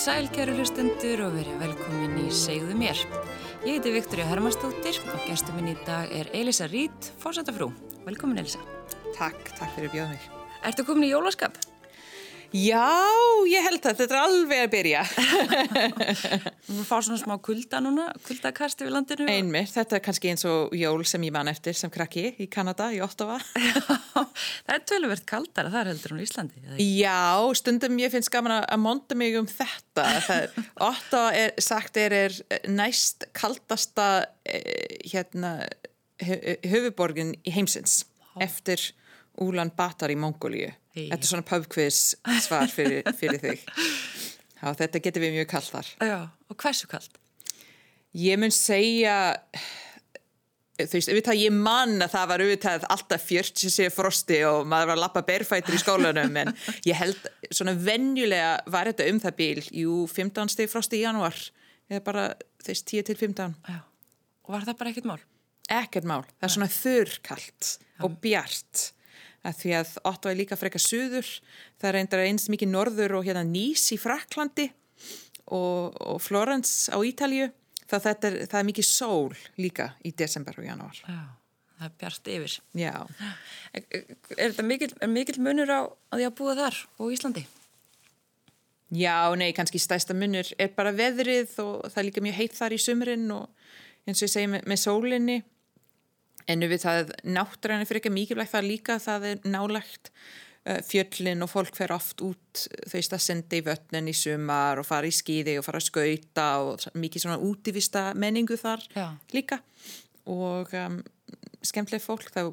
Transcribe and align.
Sælkjæru 0.00 0.54
hlustundur 0.56 1.20
og 1.26 1.34
verið 1.34 1.56
velkomin 1.60 2.14
í 2.22 2.30
Segðu 2.32 2.72
mér. 2.78 2.96
Ég 3.66 3.74
heiti 3.74 3.90
Viktoria 3.92 4.24
Hermannsdóttir 4.30 4.96
og 5.12 5.26
gestur 5.26 5.52
minn 5.58 5.74
í 5.74 5.76
dag 5.84 6.08
er 6.16 6.30
Elisa 6.38 6.64
Rít, 6.72 7.10
fórsættafrú. 7.20 7.68
Velkomin 8.06 8.40
Elisa. 8.40 8.62
Takk, 9.18 9.52
takk 9.58 9.74
fyrir 9.74 9.92
bjóða 9.92 10.14
mig. 10.14 10.30
Ertu 10.64 10.86
komin 10.88 11.04
í 11.04 11.12
jólaskap? 11.12 11.60
Já, 12.50 12.82
ég 13.46 13.62
held 13.62 13.84
að 13.86 14.00
þetta 14.00 14.16
er 14.16 14.20
alveg 14.24 14.60
að 14.64 14.70
byrja. 14.72 15.02
Þú 16.66 16.86
fár 16.88 17.04
svona 17.06 17.18
smá 17.20 17.34
kulda 17.46 17.78
núna, 17.84 18.08
kuldakast 18.26 18.82
yfir 18.82 18.90
landinu. 18.94 19.28
Einmitt, 19.30 19.70
þetta 19.76 19.98
er 19.98 20.02
kannski 20.02 20.32
eins 20.32 20.42
og 20.50 20.74
jól 20.74 21.04
sem 21.06 21.22
ég 21.28 21.34
man 21.34 21.50
eftir 21.52 21.78
sem 21.78 21.92
krakki 21.94 22.32
í 22.42 22.48
Kanada, 22.50 22.88
í 22.90 22.98
Ottawa. 23.04 23.38
það 24.66 24.74
er 24.74 24.84
töluvert 24.90 25.26
kaldara 25.30 25.70
þar 25.70 25.92
heldur 25.92 26.16
hún 26.16 26.24
í 26.24 26.26
Íslandi. 26.26 26.64
Já, 26.82 27.38
stundum 27.60 28.02
ég 28.02 28.10
finnst 28.16 28.32
gaman 28.34 28.58
að 28.64 28.82
monda 28.82 29.18
mig 29.18 29.38
um 29.38 29.46
þetta. 29.50 30.08
Er, 30.34 30.50
Ottawa 30.90 31.30
er 31.38 31.54
sagt 31.62 32.00
er, 32.02 32.18
er 32.26 32.66
næst 32.66 33.30
kaldasta 33.36 34.10
eh, 34.42 34.98
hérna, 35.12 35.60
höfuborgin 36.20 37.36
í 37.46 37.54
heimsins 37.54 38.02
Há. 38.34 38.42
eftir 38.50 38.90
Úlan 39.40 39.72
Batar 39.76 40.12
í 40.12 40.18
Mongóliu. 40.20 40.70
Þetta 40.94 41.20
er 41.20 41.28
svona 41.28 41.46
pubquiz 41.46 42.00
svar 42.44 42.70
fyrir, 42.72 43.06
fyrir 43.16 43.40
þig. 43.40 43.66
Já, 44.60 44.72
þetta 44.76 45.00
getur 45.00 45.24
við 45.24 45.36
mjög 45.38 45.50
kallt 45.54 45.70
þar. 45.72 45.90
Já, 46.04 46.18
og 46.50 46.58
hversu 46.60 46.88
kallt? 46.90 47.20
Ég 48.18 48.40
mun 48.42 48.52
segja, 48.52 49.14
þú 50.80 50.96
veist, 50.96 51.12
auðvitað 51.12 51.40
ég 51.40 51.54
mann 51.54 52.02
að 52.02 52.12
það 52.16 52.28
var 52.32 52.44
auðvitað 52.44 52.86
alltaf 52.90 53.24
40 53.30 53.72
sér 53.72 53.94
frosti 53.94 54.40
og 54.48 54.66
maður 54.68 54.90
var 54.90 54.98
að 54.98 55.02
lappa 55.04 55.22
berfættur 55.30 55.78
í 55.78 55.80
skólanum, 55.80 56.36
en 56.42 56.52
ég 56.88 56.98
held 56.98 57.30
svona 57.54 57.76
venjulega 57.78 58.52
var 58.74 58.90
þetta 58.90 59.08
um 59.12 59.22
það 59.22 59.36
bíl, 59.38 59.64
jú, 59.84 59.96
15 60.10 60.52
steg 60.56 60.72
frosti 60.72 60.98
í 60.98 61.04
januar, 61.06 61.38
eða 61.88 62.04
bara 62.10 62.28
þess 62.66 62.84
10 62.90 63.08
til 63.08 63.20
15. 63.22 63.56
Já, 63.70 63.80
og 64.44 64.56
var 64.56 64.66
það 64.66 64.80
bara 64.82 64.92
ekkert 64.92 65.10
mál? 65.14 65.20
Ekkert 65.70 66.10
mál, 66.10 66.24
það 66.34 66.48
er 66.48 66.56
svona 66.56 66.72
þurrkallt 66.74 67.74
og 68.02 68.18
bjart 68.24 68.88
að 69.46 69.62
því 69.62 69.72
að 69.78 69.94
Otto 70.10 70.30
er 70.30 70.38
líka 70.38 70.58
frekar 70.58 70.82
suður. 70.82 71.28
Það 71.80 71.94
reyndar 71.96 72.24
eins 72.26 72.48
mikið 72.52 72.72
norður 72.74 73.16
og 73.18 73.26
hérna 73.28 73.44
Nýs 73.46 73.86
í 73.94 73.98
Fraklandi 74.00 74.68
og, 75.50 75.96
og 75.96 76.20
Florence 76.22 76.92
á 76.92 76.98
Ítalju 77.00 77.50
það, 77.90 78.08
er, 78.12 78.40
það 78.46 78.58
er 78.60 78.66
mikið 78.70 78.86
sól 78.86 79.36
líka 79.60 79.92
í 80.06 80.12
desember 80.16 80.58
og 80.60 80.66
januar 80.66 81.00
Já, 81.02 81.22
það 81.78 81.86
er 81.86 81.94
bjart 82.02 82.30
yfir. 82.34 82.58
Já. 82.78 82.92
Er, 83.72 83.86
er 84.36 84.52
þetta 84.52 84.66
mikil, 84.66 84.90
er 85.00 85.12
mikil 85.12 85.38
munur 85.42 85.72
á 85.72 85.80
að 85.82 86.20
því 86.20 86.28
að 86.28 86.36
búa 86.40 86.58
þar 86.58 86.82
og 86.98 87.14
Íslandi? 87.16 87.46
Já, 88.90 89.30
nei, 89.38 89.52
kannski 89.54 89.78
stæsta 89.78 90.16
munur 90.18 90.48
er 90.58 90.72
bara 90.74 90.94
veðrið 90.94 91.54
og 91.62 91.86
það 91.92 92.00
er 92.02 92.08
líka 92.08 92.24
mjög 92.26 92.38
heitt 92.40 92.58
þar 92.58 92.74
í 92.74 92.82
sumrin 92.82 93.28
og 93.34 93.46
eins 94.08 94.18
og 94.18 94.26
ég 94.26 94.32
segi 94.32 94.50
með, 94.50 94.66
með 94.66 94.82
sólinni 94.82 95.38
en 96.50 96.66
við 96.70 96.84
það 96.84 97.12
náttúræðin 97.36 97.88
fyrir 97.88 98.02
ekki 98.02 98.14
mikilvægt 98.14 98.54
það 98.54 98.68
líka 98.68 98.98
það 99.02 99.26
er 99.30 99.44
nálagt 99.52 100.10
uh, 100.10 100.80
fjöllin 100.86 101.44
og 101.46 101.52
fólk 101.52 101.76
fer 101.78 101.94
oft 101.94 102.24
út 102.26 102.64
þau 102.86 102.96
veist 102.96 103.16
að 103.16 103.24
senda 103.26 103.58
í 103.58 103.64
vötnin 103.66 104.10
í 104.10 104.16
sumar 104.16 104.82
og 104.82 104.88
fara 104.88 105.10
í 105.10 105.14
skýði 105.14 105.58
og 105.60 105.66
fara 105.66 105.82
að 105.82 105.88
skauta 105.88 106.48
og 106.66 106.88
mikið 106.98 107.26
svona 107.26 107.40
útivista 107.50 108.10
menningu 108.18 108.58
þar 108.60 108.84
Já. 108.96 109.06
líka 109.36 109.60
og 110.30 110.74
um, 110.76 111.00
skemmtileg 111.64 112.04
fólk 112.04 112.28
þá, 112.34 112.50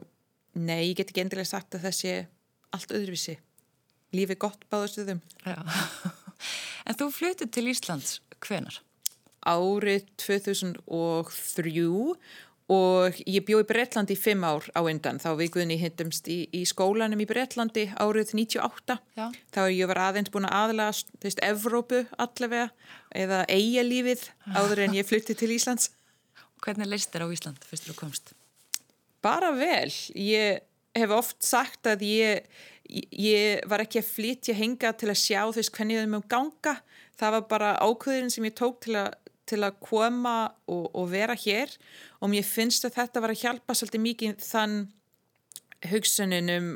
nei, 0.60 0.90
ég 0.92 0.98
get 1.00 1.12
ekki 1.12 1.26
endilega 1.26 1.50
sagt 1.50 1.78
að 1.78 1.88
það 1.88 2.00
sé 2.00 2.16
allt 2.76 2.96
öðruvísi 2.96 3.38
lífi 4.16 4.38
gott 4.40 4.64
báðastuðum 4.72 5.22
En 6.88 6.96
þú 6.96 7.10
flutið 7.12 7.52
til 7.52 7.66
Íslands 7.72 8.20
hvenar? 8.44 8.80
Árið 9.48 10.08
2003 10.20 11.84
og 12.68 13.16
ég 13.24 13.46
bjóð 13.48 13.64
í 13.64 13.68
Breitlandi 13.70 14.16
í 14.18 14.20
fimm 14.20 14.44
ár 14.44 14.66
á 14.76 14.84
undan. 14.84 15.22
Þá 15.24 15.30
við 15.40 15.52
guðni 15.56 15.78
hittumst 15.80 16.28
í, 16.28 16.40
í 16.52 16.66
skólanum 16.68 17.22
í 17.24 17.28
Breitlandi 17.30 17.86
árið 17.96 18.34
98 18.36 18.98
Já. 19.16 19.28
þá 19.56 19.62
ég 19.72 19.88
var 19.88 20.02
aðeins 20.10 20.32
búin 20.34 20.50
að 20.50 20.58
aðlaga 20.58 20.98
þú 20.98 21.30
veist, 21.30 21.44
Evrópu 21.48 22.02
allavega 22.20 22.68
eða 23.16 23.46
eiga 23.48 23.86
lífið 23.88 24.26
áður 24.52 24.84
en 24.84 24.98
ég 25.00 25.08
flutti 25.08 25.38
til 25.38 25.54
Íslands. 25.56 25.94
Hvernig 26.64 26.92
leist 26.92 27.14
þér 27.14 27.28
á 27.30 27.34
Ísland 27.38 27.64
fyrstur 27.70 27.96
og 27.96 28.02
komst? 28.02 28.34
Bara 29.24 29.54
vel. 29.56 29.94
Ég 30.20 30.66
hef 30.98 31.14
oft 31.16 31.40
sagt 31.46 31.88
að 31.88 32.04
ég, 32.04 32.44
ég 32.90 33.64
var 33.70 33.86
ekki 33.86 34.02
að 34.02 34.12
flytja 34.12 34.58
henga 34.58 34.92
til 34.98 35.12
að 35.14 35.22
sjá 35.22 35.46
þess 35.56 35.72
hvernig 35.72 36.02
þau 36.02 36.12
mjög 36.18 36.28
ganga. 36.34 36.76
Það 37.18 37.38
var 37.38 37.48
bara 37.54 37.72
ákvöðurinn 37.80 38.34
sem 38.34 38.46
ég 38.46 38.58
tók 38.58 38.82
til 38.84 38.98
að 39.00 39.16
til 39.50 39.62
að 39.66 39.80
koma 39.84 40.38
og, 40.68 40.86
og 40.94 41.10
vera 41.12 41.36
hér 41.38 41.74
og 42.22 42.32
mér 42.34 42.46
finnst 42.48 42.88
að 42.88 42.98
þetta 43.00 43.24
var 43.24 43.34
að 43.34 43.44
hjálpa 43.44 43.76
svolítið 43.78 44.06
mikið 44.06 44.40
þann 44.44 44.78
hugsuninum 45.92 46.72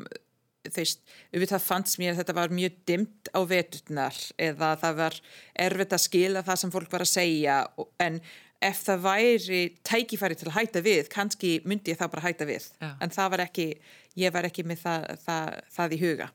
þú 0.62 0.76
veist, 0.78 1.02
auðvitað 1.34 1.64
fannst 1.64 1.98
mér 1.98 2.12
að 2.12 2.22
þetta 2.22 2.36
var 2.38 2.54
mjög 2.54 2.78
dimt 2.86 3.32
á 3.34 3.40
veturnar 3.50 4.18
eða 4.38 4.76
það 4.82 5.00
var 5.00 5.18
erfitt 5.66 5.96
að 5.96 6.04
skila 6.04 6.44
það 6.46 6.60
sem 6.62 6.74
fólk 6.74 6.92
var 6.92 7.04
að 7.04 7.12
segja 7.12 7.56
en 8.02 8.20
ef 8.62 8.84
það 8.86 9.02
væri 9.06 9.62
tækifæri 9.82 10.38
til 10.38 10.48
að 10.50 10.56
hætta 10.60 10.82
við, 10.84 11.08
kannski 11.10 11.56
myndi 11.66 11.92
ég 11.92 11.98
það 11.98 12.12
bara 12.14 12.24
hætta 12.28 12.46
við, 12.46 12.68
Já. 12.78 12.92
en 13.02 13.10
það 13.10 13.32
var 13.34 13.44
ekki 13.48 13.66
ég 14.18 14.34
var 14.34 14.46
ekki 14.48 14.64
með 14.66 14.84
það, 14.84 15.06
það, 15.24 15.52
það 15.76 15.96
í 15.96 16.00
huga. 16.02 16.28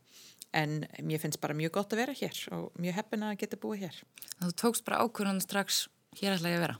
En 0.57 0.77
mér 1.05 1.21
finnst 1.21 1.41
bara 1.43 1.55
mjög 1.57 1.75
gott 1.75 1.93
að 1.93 2.01
vera 2.01 2.15
hér 2.17 2.39
og 2.55 2.81
mjög 2.81 2.97
heppin 2.97 3.25
að 3.27 3.37
geta 3.43 3.59
búið 3.61 3.85
hér. 3.85 3.99
Þú 4.39 4.51
tókst 4.61 4.85
bara 4.87 5.03
ákvörðan 5.03 5.43
strax 5.43 5.85
hér 6.21 6.37
ætla 6.37 6.53
ég 6.53 6.59
að 6.59 6.65
vera 6.67 6.79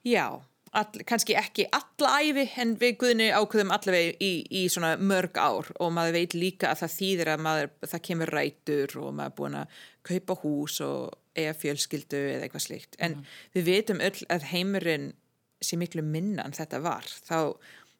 Já, 0.00 0.26
all, 0.72 1.02
kannski 1.08 1.36
ekki 1.36 1.66
alla 1.76 2.12
æfi 2.24 2.46
en 2.62 2.74
við 2.80 2.96
guðinu 3.02 3.30
ákveðum 3.36 3.74
allaveg 3.76 4.22
í, 4.22 4.32
í 4.48 4.62
svona 4.72 4.94
mörg 4.96 5.36
ár 5.36 5.68
og 5.76 5.92
maður 5.96 6.16
veit 6.16 6.36
líka 6.38 6.70
að 6.70 6.84
það 6.84 6.94
þýðir 6.96 7.32
að 7.34 7.42
maður, 7.46 7.72
það 7.86 8.04
kemur 8.08 8.34
rætur 8.36 8.96
og 9.02 9.10
maður 9.18 9.32
er 9.32 9.38
búin 9.40 9.58
að 9.60 9.80
kaupa 10.10 10.38
hús 10.44 10.78
og 10.86 11.18
eiga 11.36 11.56
fjölskyldu 11.58 12.22
eða 12.30 12.46
eitthvað 12.46 12.66
slikt 12.66 12.96
en 12.98 13.18
mm. 13.18 13.34
við 13.58 13.68
veitum 13.68 14.00
öll 14.02 14.24
að 14.32 14.48
heimurinn 14.54 15.12
sé 15.60 15.76
miklu 15.76 16.02
minna 16.02 16.46
en 16.48 16.56
þetta 16.56 16.80
var 16.82 17.06
þá 17.28 17.36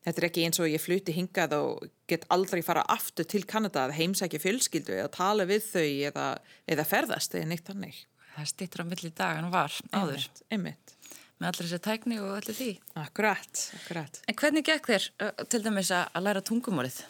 Þetta 0.00 0.22
er 0.22 0.24
ekki 0.30 0.44
eins 0.46 0.60
og 0.62 0.70
ég 0.70 0.80
fluti 0.80 1.12
hingað 1.12 1.54
og 1.58 1.88
get 2.08 2.22
aldrei 2.32 2.62
fara 2.64 2.86
aftur 2.88 3.26
til 3.28 3.42
Kanada 3.48 3.82
að 3.84 3.98
heimsækja 3.98 4.40
fjölskyldu 4.40 4.94
eða 4.96 5.10
tala 5.12 5.44
við 5.48 5.66
þau 5.66 5.90
eða, 6.08 6.28
eða 6.64 6.86
ferðast 6.88 7.36
eða 7.36 7.50
neitt 7.50 7.68
hannig. 7.68 7.98
Það 8.36 8.50
stittur 8.52 8.84
á 8.84 8.90
milli 8.90 9.12
dagan 9.16 9.50
var 9.52 9.74
áður. 9.92 10.24
Einmitt, 10.24 10.42
einmitt. 10.50 10.96
Með 11.40 11.48
allir 11.48 11.66
þessi 11.66 11.84
tækni 11.86 12.18
og 12.20 12.34
allir 12.36 12.56
því. 12.56 12.72
Akkurat, 13.00 13.62
akkurat. 13.78 14.20
En 14.28 14.36
hvernig 14.36 14.66
gekk 14.66 14.90
þér 14.92 15.06
til 15.48 15.62
dæmis 15.64 15.92
að 15.96 16.20
læra 16.26 16.44
tungumórið? 16.44 17.00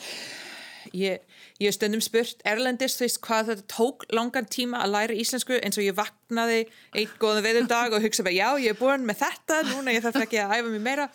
Ég 0.96 1.20
hef 1.60 1.76
stundum 1.76 2.00
spurt 2.00 2.40
Erlendis 2.48 2.96
þú 2.96 3.04
veist 3.04 3.20
hvað 3.26 3.50
þetta 3.50 3.66
tók 3.68 4.06
langan 4.16 4.48
tíma 4.48 4.80
að 4.80 4.94
læra 4.94 5.18
íslensku 5.20 5.58
eins 5.60 5.76
og 5.76 5.84
ég 5.84 5.96
vaknaði 5.98 6.62
einn 6.96 7.14
góðan 7.20 7.44
veður 7.44 7.68
dag 7.68 7.92
og 7.92 8.04
hugsa 8.04 8.24
bara 8.24 8.38
já 8.38 8.48
ég 8.64 8.72
er 8.72 8.78
búin 8.80 9.04
með 9.04 9.20
þetta, 9.20 9.60
núna 9.68 9.92
ég 9.92 10.04
þarf 10.06 10.24
ekki 10.24 10.40
að 10.40 10.54
æfa 10.56 10.72
mig 10.72 10.84
meira 10.86 11.08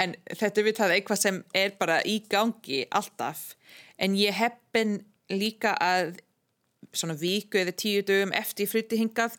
en 0.00 0.14
þetta 0.30 0.62
er 0.62 0.68
við 0.68 0.78
það 0.78 0.94
eitthvað 0.96 1.22
sem 1.24 1.42
er 1.58 1.74
bara 1.80 1.98
í 2.06 2.20
gangi 2.30 2.84
alltaf 3.00 3.42
en 3.98 4.14
ég 4.18 4.36
heppin 4.38 5.00
líka 5.30 5.74
að 5.82 6.20
svona 6.92 7.16
viku 7.18 7.60
eða 7.60 7.74
tíu 7.76 8.04
dögum 8.06 8.32
eftir 8.36 8.66
ég 8.66 8.72
flytti 8.72 8.98
hingað 9.00 9.36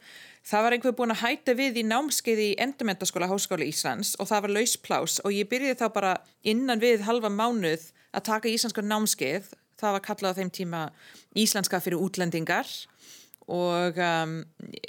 það 0.47 0.65
var 0.65 0.75
einhver 0.75 0.95
búin 0.97 1.13
að 1.13 1.21
hætta 1.21 1.55
við 1.57 1.81
í 1.81 1.87
námskeið 1.87 2.43
í 2.43 2.49
endurmentaskóla 2.65 3.29
Háskóla 3.29 3.67
Íslands 3.67 4.15
og 4.19 4.29
það 4.31 4.45
var 4.45 4.55
lausplás 4.57 5.19
og 5.25 5.35
ég 5.35 5.49
byrjiði 5.51 5.79
þá 5.81 5.87
bara 5.93 6.13
innan 6.41 6.81
við 6.81 7.05
halva 7.05 7.29
mánuð 7.29 7.91
að 8.11 8.27
taka 8.27 8.51
íslenska 8.51 8.83
námskeið. 8.85 9.51
Það 9.81 9.95
var 9.95 10.05
kallað 10.05 10.35
á 10.35 10.39
þeim 10.39 10.51
tíma 10.53 10.81
íslenska 11.37 11.79
fyrir 11.81 12.01
útlendingar 12.01 12.69
og 13.51 13.97
um, 13.97 14.35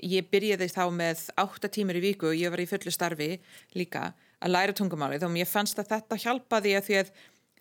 ég 0.05 0.29
byrjiði 0.31 0.69
þá 0.73 0.85
með 0.95 1.25
8 1.41 1.71
tímur 1.73 1.99
í 1.99 2.05
viku 2.05 2.31
og 2.31 2.39
ég 2.39 2.53
var 2.53 2.61
í 2.61 2.69
fullu 2.69 2.93
starfi 2.93 3.37
líka 3.79 4.11
að 4.43 4.53
læra 4.53 4.75
tungumálið 4.77 5.25
og 5.27 5.33
mér 5.33 5.49
fannst 5.49 5.79
að 5.81 5.95
þetta 5.95 6.19
hjálpaði 6.25 6.75
að 6.77 6.87
því 6.89 6.99
að 7.01 7.13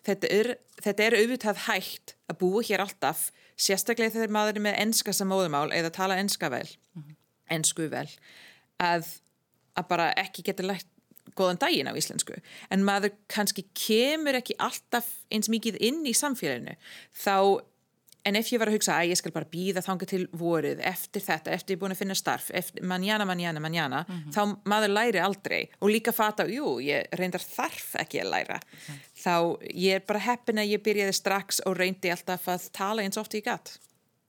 þetta 0.07 0.31
er, 0.33 0.51
þetta 0.81 1.07
er 1.07 1.17
auðvitað 1.19 1.65
hægt 1.67 2.15
að 2.31 2.39
búa 2.41 2.63
hér 2.65 2.83
alltaf 2.85 3.27
sérstaklega 3.59 4.15
þegar 4.15 4.33
maður 4.33 4.59
er 4.59 4.65
með 4.67 4.79
enska 4.85 5.13
sem 5.13 5.29
móðumál 5.29 5.69
eða 5.75 5.93
tala 5.93 6.19
enska 6.21 6.49
vel 6.49 6.67
mm 6.67 7.03
-hmm. 7.03 7.19
ensku 7.57 7.89
vel 7.91 8.07
að, 8.81 9.07
að 9.77 9.87
bara 9.87 10.11
ekki 10.17 10.45
geta 10.47 10.65
lært 10.65 10.89
góðan 11.37 11.59
daginn 11.61 11.87
á 11.87 11.95
íslensku 11.95 12.35
en 12.69 12.83
maður 12.83 13.13
kannski 13.31 13.65
kemur 13.77 14.35
ekki 14.35 14.57
alltaf 14.59 15.07
eins 15.31 15.49
mikið 15.49 15.77
inn 15.79 16.05
í 16.05 16.13
samfélaginu 16.17 16.75
þá 17.13 17.61
En 18.25 18.37
ef 18.37 18.51
ég 18.53 18.61
var 18.61 18.69
að 18.69 18.77
hugsa 18.77 18.95
að 18.99 19.11
ég 19.11 19.17
skal 19.17 19.33
bara 19.33 19.49
býða 19.49 19.81
þanga 19.81 20.07
til 20.11 20.21
vorið 20.37 20.81
eftir 20.91 21.23
þetta, 21.25 21.53
eftir 21.55 21.73
ég 21.73 21.79
er 21.79 21.81
búin 21.81 21.95
að 21.95 22.01
finna 22.03 22.17
starf, 22.17 22.49
manjana, 22.85 23.25
manjana, 23.25 23.63
manjana, 23.63 24.03
mm 24.07 24.17
-hmm. 24.17 24.33
þá 24.35 24.69
maður 24.69 24.93
læri 24.93 25.19
aldrei 25.19 25.61
og 25.79 25.89
líka 25.89 26.13
fata, 26.13 26.45
jú, 26.45 26.79
ég 26.85 27.07
reyndar 27.17 27.41
þarf 27.41 27.95
ekki 28.03 28.21
að 28.21 28.29
læra. 28.33 28.59
-hmm. 28.59 28.99
Þá 29.23 29.35
ég 29.73 29.95
er 29.95 30.03
bara 30.07 30.19
heppin 30.19 30.61
að 30.61 30.71
ég 30.71 30.83
byrjaði 30.83 31.13
strax 31.13 31.61
og 31.65 31.77
reyndi 31.77 32.11
alltaf 32.11 32.47
að 32.47 32.69
tala 32.71 33.01
eins 33.01 33.17
oft 33.17 33.33
ég 33.33 33.43
gætt. 33.43 33.79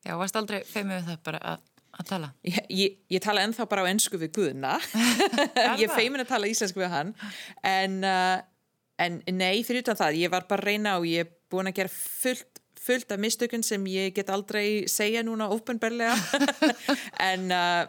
Já, 0.04 0.16
varst 0.16 0.36
aldrei 0.36 0.64
feimið 0.64 1.04
það 1.06 1.18
bara 1.22 1.38
að 1.38 1.58
að 1.98 2.08
tala? 2.08 2.30
Ég, 2.46 2.58
ég, 2.72 2.96
ég 3.12 3.22
tala 3.22 3.42
ennþá 3.46 3.66
bara 3.70 3.84
á 3.84 3.90
ennsku 3.90 4.20
við 4.20 4.32
Guðna 4.38 4.78
ég 5.80 5.86
er 5.86 5.92
feimin 5.92 6.24
að 6.24 6.32
tala 6.32 6.50
íslensku 6.50 6.80
við 6.80 6.92
hann 6.92 7.12
en, 7.66 7.98
uh, 8.06 8.38
en 9.02 9.20
nei, 9.28 9.62
fyrir 9.66 9.84
utan 9.84 10.00
það 10.00 10.20
ég 10.22 10.32
var 10.32 10.48
bara 10.48 10.64
að 10.64 10.70
reyna 10.72 10.96
og 11.00 11.08
ég 11.08 11.26
er 11.26 11.32
búin 11.52 11.68
að 11.68 11.82
gera 11.82 11.92
fullt, 11.92 12.51
fullt 12.82 13.12
af 13.14 13.20
mistökun 13.22 13.62
sem 13.66 13.84
ég 13.86 14.14
get 14.16 14.30
aldrei 14.30 14.88
segja 14.90 15.22
núna 15.22 15.48
ofinberlega 15.54 16.16
en 17.30 17.48
uh, 17.54 17.86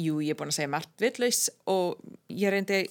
jú, 0.00 0.20
ég 0.24 0.32
er 0.32 0.38
búin 0.38 0.52
að 0.52 0.58
segja 0.60 0.72
margt 0.72 0.94
vittlaus 1.02 1.46
og 1.70 2.00
ég 2.28 2.52
reyndi 2.52 2.82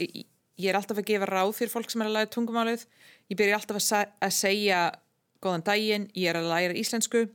ég 0.56 0.70
er 0.70 0.78
alltaf 0.78 1.00
að 1.02 1.10
gefa 1.10 1.30
ráð 1.30 1.56
fyrir 1.58 1.74
fólk 1.74 1.92
sem 1.92 2.04
er 2.04 2.10
að 2.10 2.18
læra 2.20 2.32
tungumálið. 2.32 2.86
Ég 3.32 3.40
byrja 3.40 3.58
alltaf 3.60 3.82
að, 3.82 4.14
að 4.24 4.36
segja 4.38 4.84
góðan 5.44 5.66
daginn, 5.68 6.08
ég 6.16 6.32
er 6.32 6.40
að 6.40 6.52
læra 6.52 6.78
íslensku. 6.80 7.26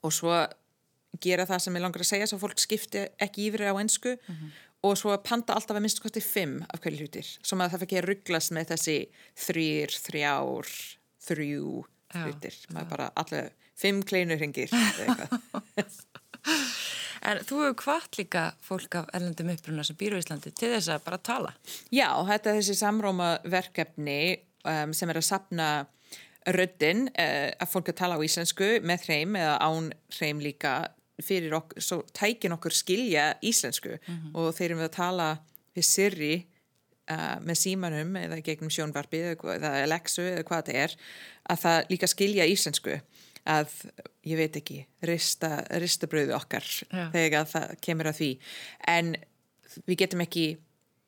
Og 0.00 0.14
svo 0.14 0.34
gera 1.22 1.46
það 1.48 1.64
sem 1.64 1.78
ég 1.78 1.84
langar 1.84 2.04
að 2.04 2.10
segja 2.10 2.28
svo 2.30 2.40
fólk 2.42 2.60
skipti 2.62 3.04
ekki 3.22 3.48
yfir 3.50 3.68
á 3.70 3.74
ennsku 3.80 4.14
mm 4.14 4.34
-hmm. 4.34 4.50
og 4.86 4.96
svo 4.96 5.16
panta 5.18 5.54
alltaf 5.54 5.76
að 5.76 5.82
minnst 5.82 6.02
kosti 6.02 6.20
fimm 6.20 6.62
af 6.72 6.80
hverju 6.80 6.98
hlutir, 7.02 7.26
svo 7.42 7.56
maður 7.56 7.72
það 7.72 7.80
fyrir 7.80 8.02
að 8.02 8.08
rugglast 8.08 8.52
með 8.52 8.68
þessi 8.70 8.98
þrýr, 9.36 9.90
þrjár 10.06 10.68
þrjú 11.26 11.84
hlutir 12.14 12.56
maður 12.74 12.90
bara 12.94 13.10
allavega 13.14 13.50
fimm 13.80 14.02
kleinur 14.06 14.40
hringir 14.40 14.70
En 17.20 17.40
þú 17.44 17.58
hefur 17.60 17.74
hvart 17.84 18.16
líka 18.16 18.42
fólk 18.64 18.94
af 18.96 19.10
erlendum 19.12 19.50
uppruna 19.52 19.84
sem 19.84 19.96
býr 20.00 20.16
á 20.16 20.20
Íslandi 20.22 20.52
til 20.56 20.70
þess 20.72 20.88
að 20.94 21.02
bara 21.04 21.18
tala? 21.20 21.50
Já, 21.92 22.08
þetta 22.30 22.48
er 22.48 22.60
þessi 22.60 22.76
samróma 22.78 23.26
verkefni 23.44 24.20
um, 24.64 24.94
sem 24.96 25.12
er 25.12 25.20
að 25.20 25.26
sapna 25.28 25.66
röddinn 26.48 27.10
uh, 27.10 27.50
að 27.60 27.72
fólk 27.74 27.92
að 27.92 27.98
tala 28.00 28.16
á 28.16 28.24
íslensku 28.24 28.70
með 28.88 29.04
hreim 29.08 29.36
eða 29.36 29.58
án 29.60 29.90
hreim 30.16 30.40
líka 30.40 30.72
fyrir 31.20 31.52
okkur, 31.58 31.84
svo 31.84 32.00
tækin 32.16 32.56
okkur 32.56 32.72
skilja 32.72 33.34
íslensku. 33.44 33.98
Mm 34.00 34.16
-hmm. 34.16 34.32
og 34.40 34.54
þeir 34.56 34.70
eru 34.70 34.80
við 34.80 34.88
að 34.88 34.96
tala 34.96 35.28
við 35.76 35.84
sirri 35.84 36.34
uh, 37.10 37.36
með 37.44 37.60
símanum 37.64 38.16
eða 38.20 38.40
gegnum 38.46 38.72
sjónvarpi 38.72 39.24
eða 39.34 39.74
Alexu 39.84 40.24
eða 40.24 40.46
hvað 40.48 40.70
þetta 40.70 40.86
er 40.86 40.96
að 41.50 41.62
það 41.64 41.92
líka 41.94 42.10
skilja 42.10 42.48
íslensku 42.50 42.96
að, 43.48 43.72
ég 44.28 44.38
veit 44.38 44.56
ekki, 44.60 44.80
rista, 45.08 45.60
rista 45.80 46.08
bröðu 46.10 46.34
okkar 46.36 46.66
ja. 46.90 47.08
þegar 47.14 47.48
það 47.50 47.76
kemur 47.84 48.10
að 48.10 48.20
því 48.20 48.30
en 48.92 49.14
við 49.86 50.02
getum 50.04 50.24
ekki 50.24 50.46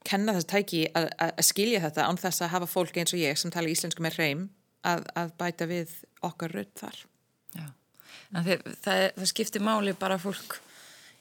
kenna 0.06 0.34
þess 0.34 0.48
að 0.48 0.52
tæki 0.56 0.82
að, 0.98 1.08
að 1.26 1.46
skilja 1.46 1.82
þetta 1.84 2.08
án 2.08 2.18
þess 2.20 2.42
að 2.42 2.52
hafa 2.56 2.70
fólk 2.70 2.98
eins 2.98 3.14
og 3.14 3.22
ég 3.22 3.38
sem 3.38 3.52
tala 3.54 3.70
íslensku 3.70 4.02
með 4.04 4.18
hreim 4.18 4.44
að, 4.88 5.06
að 5.18 5.32
bæta 5.38 5.68
við 5.70 5.94
okkar 6.26 6.54
rödd 6.56 6.72
þar. 6.78 6.98
Já, 7.54 7.66
en 8.32 8.46
það, 8.48 8.66
það, 8.84 9.02
það 9.18 9.30
skiptir 9.30 9.64
máli 9.64 9.94
bara 9.98 10.18
fólk, 10.22 10.58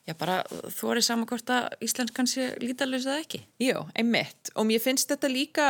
já 0.07 0.15
bara 0.17 0.41
þú 0.49 0.93
er 0.93 1.01
í 1.01 1.05
samankort 1.05 1.51
að 1.53 1.67
Íslands 1.85 2.15
kannski 2.15 2.47
lítalösa 2.61 3.13
það 3.13 3.25
ekki. 3.25 3.41
Jú, 3.61 3.83
einmitt. 3.97 4.53
Og 4.55 4.67
mér 4.69 4.81
finnst 4.83 5.11
þetta 5.11 5.29
líka, 5.31 5.67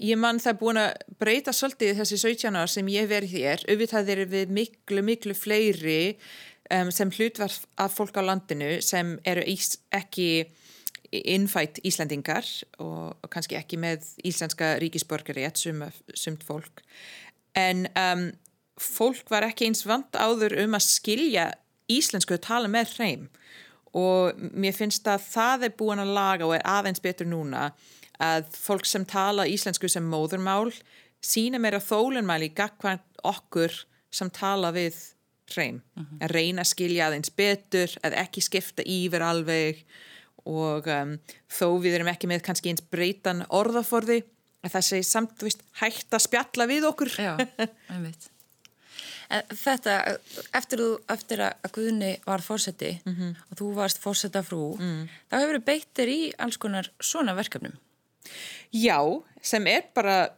ég 0.00 0.18
mann 0.20 0.40
það 0.42 0.58
búin 0.62 0.80
að 0.80 0.94
breyta 1.20 1.54
svolítið 1.54 2.00
þessi 2.00 2.20
17 2.24 2.56
ára 2.56 2.70
sem 2.70 2.88
ég 2.92 3.10
verið 3.10 3.36
þér, 3.36 3.66
auðvitað 3.68 4.14
er 4.14 4.24
við 4.32 4.56
miklu, 4.56 5.04
miklu 5.06 5.36
fleiri 5.38 6.00
um, 6.72 6.90
sem 6.94 7.12
hlutvar 7.12 7.54
af 7.82 7.94
fólk 7.96 8.18
á 8.18 8.22
landinu 8.24 8.74
sem 8.84 9.16
eru 9.28 9.44
ekki 9.92 10.30
innfætt 11.12 11.82
Íslandingar 11.84 12.46
og, 12.80 13.12
og 13.20 13.28
kannski 13.32 13.58
ekki 13.58 13.76
með 13.80 14.06
íslenska 14.24 14.78
ríkisborgari 14.80 15.44
sumt 15.52 16.44
fólk. 16.46 16.80
En 17.52 17.84
um, 17.92 18.30
fólk 18.80 19.28
var 19.30 19.44
ekki 19.44 19.68
eins 19.68 19.84
vant 19.84 20.16
áður 20.16 20.56
um 20.64 20.78
að 20.78 20.86
skilja 20.88 21.50
íslensku 21.90 22.36
að 22.36 22.44
tala 22.46 22.70
með 22.70 22.96
hreim 22.96 23.28
og 23.98 24.38
mér 24.56 24.76
finnst 24.76 25.08
að 25.10 25.24
það 25.28 25.66
er 25.68 25.74
búin 25.76 26.00
að 26.00 26.14
laga 26.16 26.48
og 26.48 26.54
er 26.56 26.66
aðeins 26.68 27.02
betur 27.04 27.28
núna 27.28 27.70
að 28.22 28.46
fólk 28.56 28.86
sem 28.88 29.04
tala 29.08 29.48
íslensku 29.50 29.90
sem 29.90 30.04
móðurmál 30.08 30.70
sína 31.22 31.60
meira 31.62 31.80
þólunmæli 31.82 32.52
gagkvæmt 32.56 33.24
okkur 33.26 33.74
sem 34.12 34.30
tala 34.32 34.72
við 34.74 34.96
hreim, 35.52 35.82
uh 35.96 36.02
mhm. 36.02 36.08
-huh. 36.08 36.24
að 36.24 36.34
reyna 36.36 36.62
að 36.62 36.72
skilja 36.72 37.06
aðeins 37.06 37.30
betur, 37.36 37.90
að 38.02 38.18
ekki 38.24 38.40
skipta 38.40 38.82
yfir 38.86 39.22
alveg 39.22 39.84
og 40.48 40.86
um, 40.86 41.18
þó 41.50 41.66
við 41.82 41.98
erum 41.98 42.08
ekki 42.08 42.26
með 42.26 42.42
kannski 42.42 42.72
eins 42.72 42.82
breytan 42.82 43.44
orðaforði 43.48 44.22
að 44.62 44.72
það 44.74 44.86
segi 44.88 45.06
samt, 45.06 45.36
þú 45.38 45.46
veist, 45.46 45.62
hægt 45.78 46.14
að 46.14 46.24
spjalla 46.26 46.66
við 46.66 46.86
okkur 46.88 47.10
Já, 47.18 47.36
einmitt 47.92 48.31
Þetta, 49.32 50.18
eftir, 50.52 50.80
eftir 51.08 51.40
að 51.40 51.70
Guðni 51.72 52.12
var 52.26 52.42
fórseti 52.44 52.98
mm 53.00 53.14
-hmm. 53.14 53.36
og 53.50 53.58
þú 53.58 53.68
varst 53.74 54.00
fórseta 54.02 54.42
frú 54.44 54.76
mm. 54.76 55.08
þá 55.30 55.36
hefur 55.38 55.58
þið 55.58 55.64
beittir 55.64 56.08
í 56.08 56.20
alls 56.38 56.58
konar 56.60 56.90
svona 57.00 57.34
verkefnum 57.34 57.72
Já, 58.72 58.98
sem 59.42 59.66
er 59.66 59.82
bara 59.94 60.28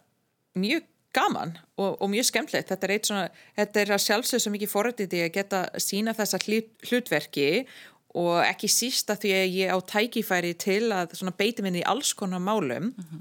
mjög 0.55 0.85
gaman 1.15 1.57
og, 1.77 2.03
og 2.03 2.11
mjög 2.11 2.29
skemmtilegt 2.29 2.69
þetta 2.69 2.87
er 2.87 2.95
eitt 2.95 3.09
svona, 3.09 3.27
þetta 3.57 3.81
er 3.81 3.93
að 3.97 4.05
sjálfsög 4.05 4.43
svo 4.43 4.53
mikið 4.55 4.73
forrættið 4.73 5.17
í 5.19 5.25
að 5.25 5.35
geta 5.39 5.61
sína 5.83 6.15
þessa 6.15 6.41
hlutverki 6.45 7.67
og 8.15 8.45
ekki 8.45 8.71
sísta 8.71 9.17
því 9.19 9.35
að 9.35 9.59
ég 9.59 9.75
á 9.75 9.79
tækifæri 9.91 10.55
til 10.55 10.93
að 10.95 11.15
beiti 11.39 11.67
minni 11.67 11.83
í 11.83 11.89
alls 11.91 12.15
konar 12.15 12.43
málum 12.43 12.93
mm 12.93 13.05
-hmm. 13.05 13.21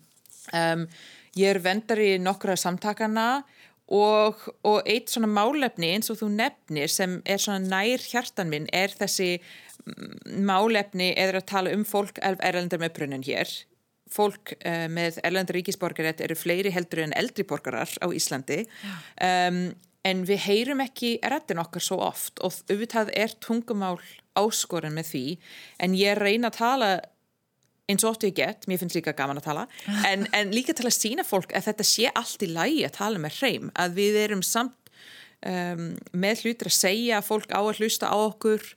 um, 0.53 0.87
ég 1.35 1.49
er 1.49 1.59
vendar 1.59 1.97
í 1.97 2.17
nokkra 2.21 2.55
samtakana 2.55 3.43
og, 3.93 4.47
og 4.65 4.87
eitt 4.89 5.11
svona 5.13 5.29
málefni 5.29 5.91
eins 5.93 6.09
og 6.11 6.19
þú 6.21 6.31
nefnir 6.33 6.91
sem 6.91 7.19
er 7.29 7.41
svona 7.41 7.61
nær 7.61 8.01
hjartan 8.01 8.49
minn 8.49 8.65
er 8.73 8.93
þessi 8.97 9.35
mm, 9.37 10.41
málefni 10.47 11.11
eða 11.13 11.41
að 11.41 11.47
tala 11.53 11.75
um 11.75 11.85
fólk 11.87 12.21
erlendar 12.23 12.81
með 12.81 12.95
brunnin 12.97 13.25
hér. 13.27 13.51
Fólk 14.13 14.55
uh, 14.59 14.87
með 14.93 15.21
erlendar 15.25 15.57
ríkisborgarétt 15.59 16.21
eru 16.25 16.37
fleiri 16.37 16.73
heldur 16.73 17.05
en 17.05 17.15
eldri 17.17 17.45
borgarar 17.49 17.89
á 18.01 18.07
Íslandi. 18.13 18.63
Um, 19.21 19.65
en 20.03 20.25
við 20.27 20.43
heyrum 20.47 20.83
ekki 20.83 21.15
rættin 21.23 21.61
okkar 21.61 21.83
svo 21.83 22.01
oft 22.03 22.41
og 22.43 22.57
auðvitað 22.67 23.13
er 23.15 23.37
tungumál 23.41 24.01
áskorun 24.37 24.97
með 24.97 25.09
því. 25.13 25.25
En 25.85 25.95
ég 25.97 26.17
reyna 26.19 26.49
að 26.49 26.59
tala 26.59 26.93
eins 27.89 28.03
og 28.03 28.13
óttu 28.13 28.29
ég 28.29 28.37
gett, 28.37 28.67
mér 28.67 28.79
finnst 28.81 28.95
líka 28.95 29.15
gaman 29.17 29.41
að 29.41 29.49
tala 29.49 29.65
en, 30.11 30.27
en 30.31 30.53
líka 30.55 30.75
til 30.75 30.87
að 30.87 30.97
sína 30.97 31.25
fólk 31.27 31.53
að 31.55 31.69
þetta 31.69 31.87
sé 31.87 32.11
allt 32.13 32.45
í 32.45 32.51
lægi 32.51 32.85
að 32.87 32.97
tala 32.99 33.23
með 33.23 33.41
hreim 33.41 33.73
að 33.75 33.99
við 33.99 34.19
erum 34.23 34.45
samt 34.45 34.93
um, 35.47 35.89
með 36.11 36.45
hlutir 36.45 36.71
að 36.71 36.79
segja 36.79 37.19
að 37.19 37.29
fólk 37.31 37.51
á 37.51 37.61
að 37.61 37.81
hlusta 37.81 38.11
á 38.11 38.17
okkur 38.17 38.69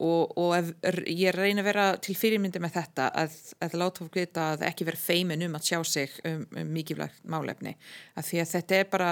og, 0.00 0.36
og 0.38 0.52
ef, 0.56 0.72
ég 1.08 1.34
reyna 1.34 1.64
að 1.64 1.70
vera 1.70 1.86
til 2.02 2.16
fyrirmyndi 2.18 2.62
með 2.62 2.76
þetta 2.78 3.08
að, 3.22 3.38
að 3.64 3.78
láta 3.80 4.04
fólk 4.04 4.20
vita 4.20 4.50
að 4.54 4.66
ekki 4.70 4.86
vera 4.88 5.00
feimin 5.00 5.46
um 5.48 5.56
að 5.58 5.66
sjá 5.70 5.80
sig 5.88 6.20
um, 6.28 6.44
um 6.56 6.70
mikilvægt 6.76 7.24
málefni 7.28 7.74
að 8.14 8.30
því 8.30 8.44
að 8.44 8.52
þetta 8.54 8.78
er 8.78 8.92
bara 8.92 9.10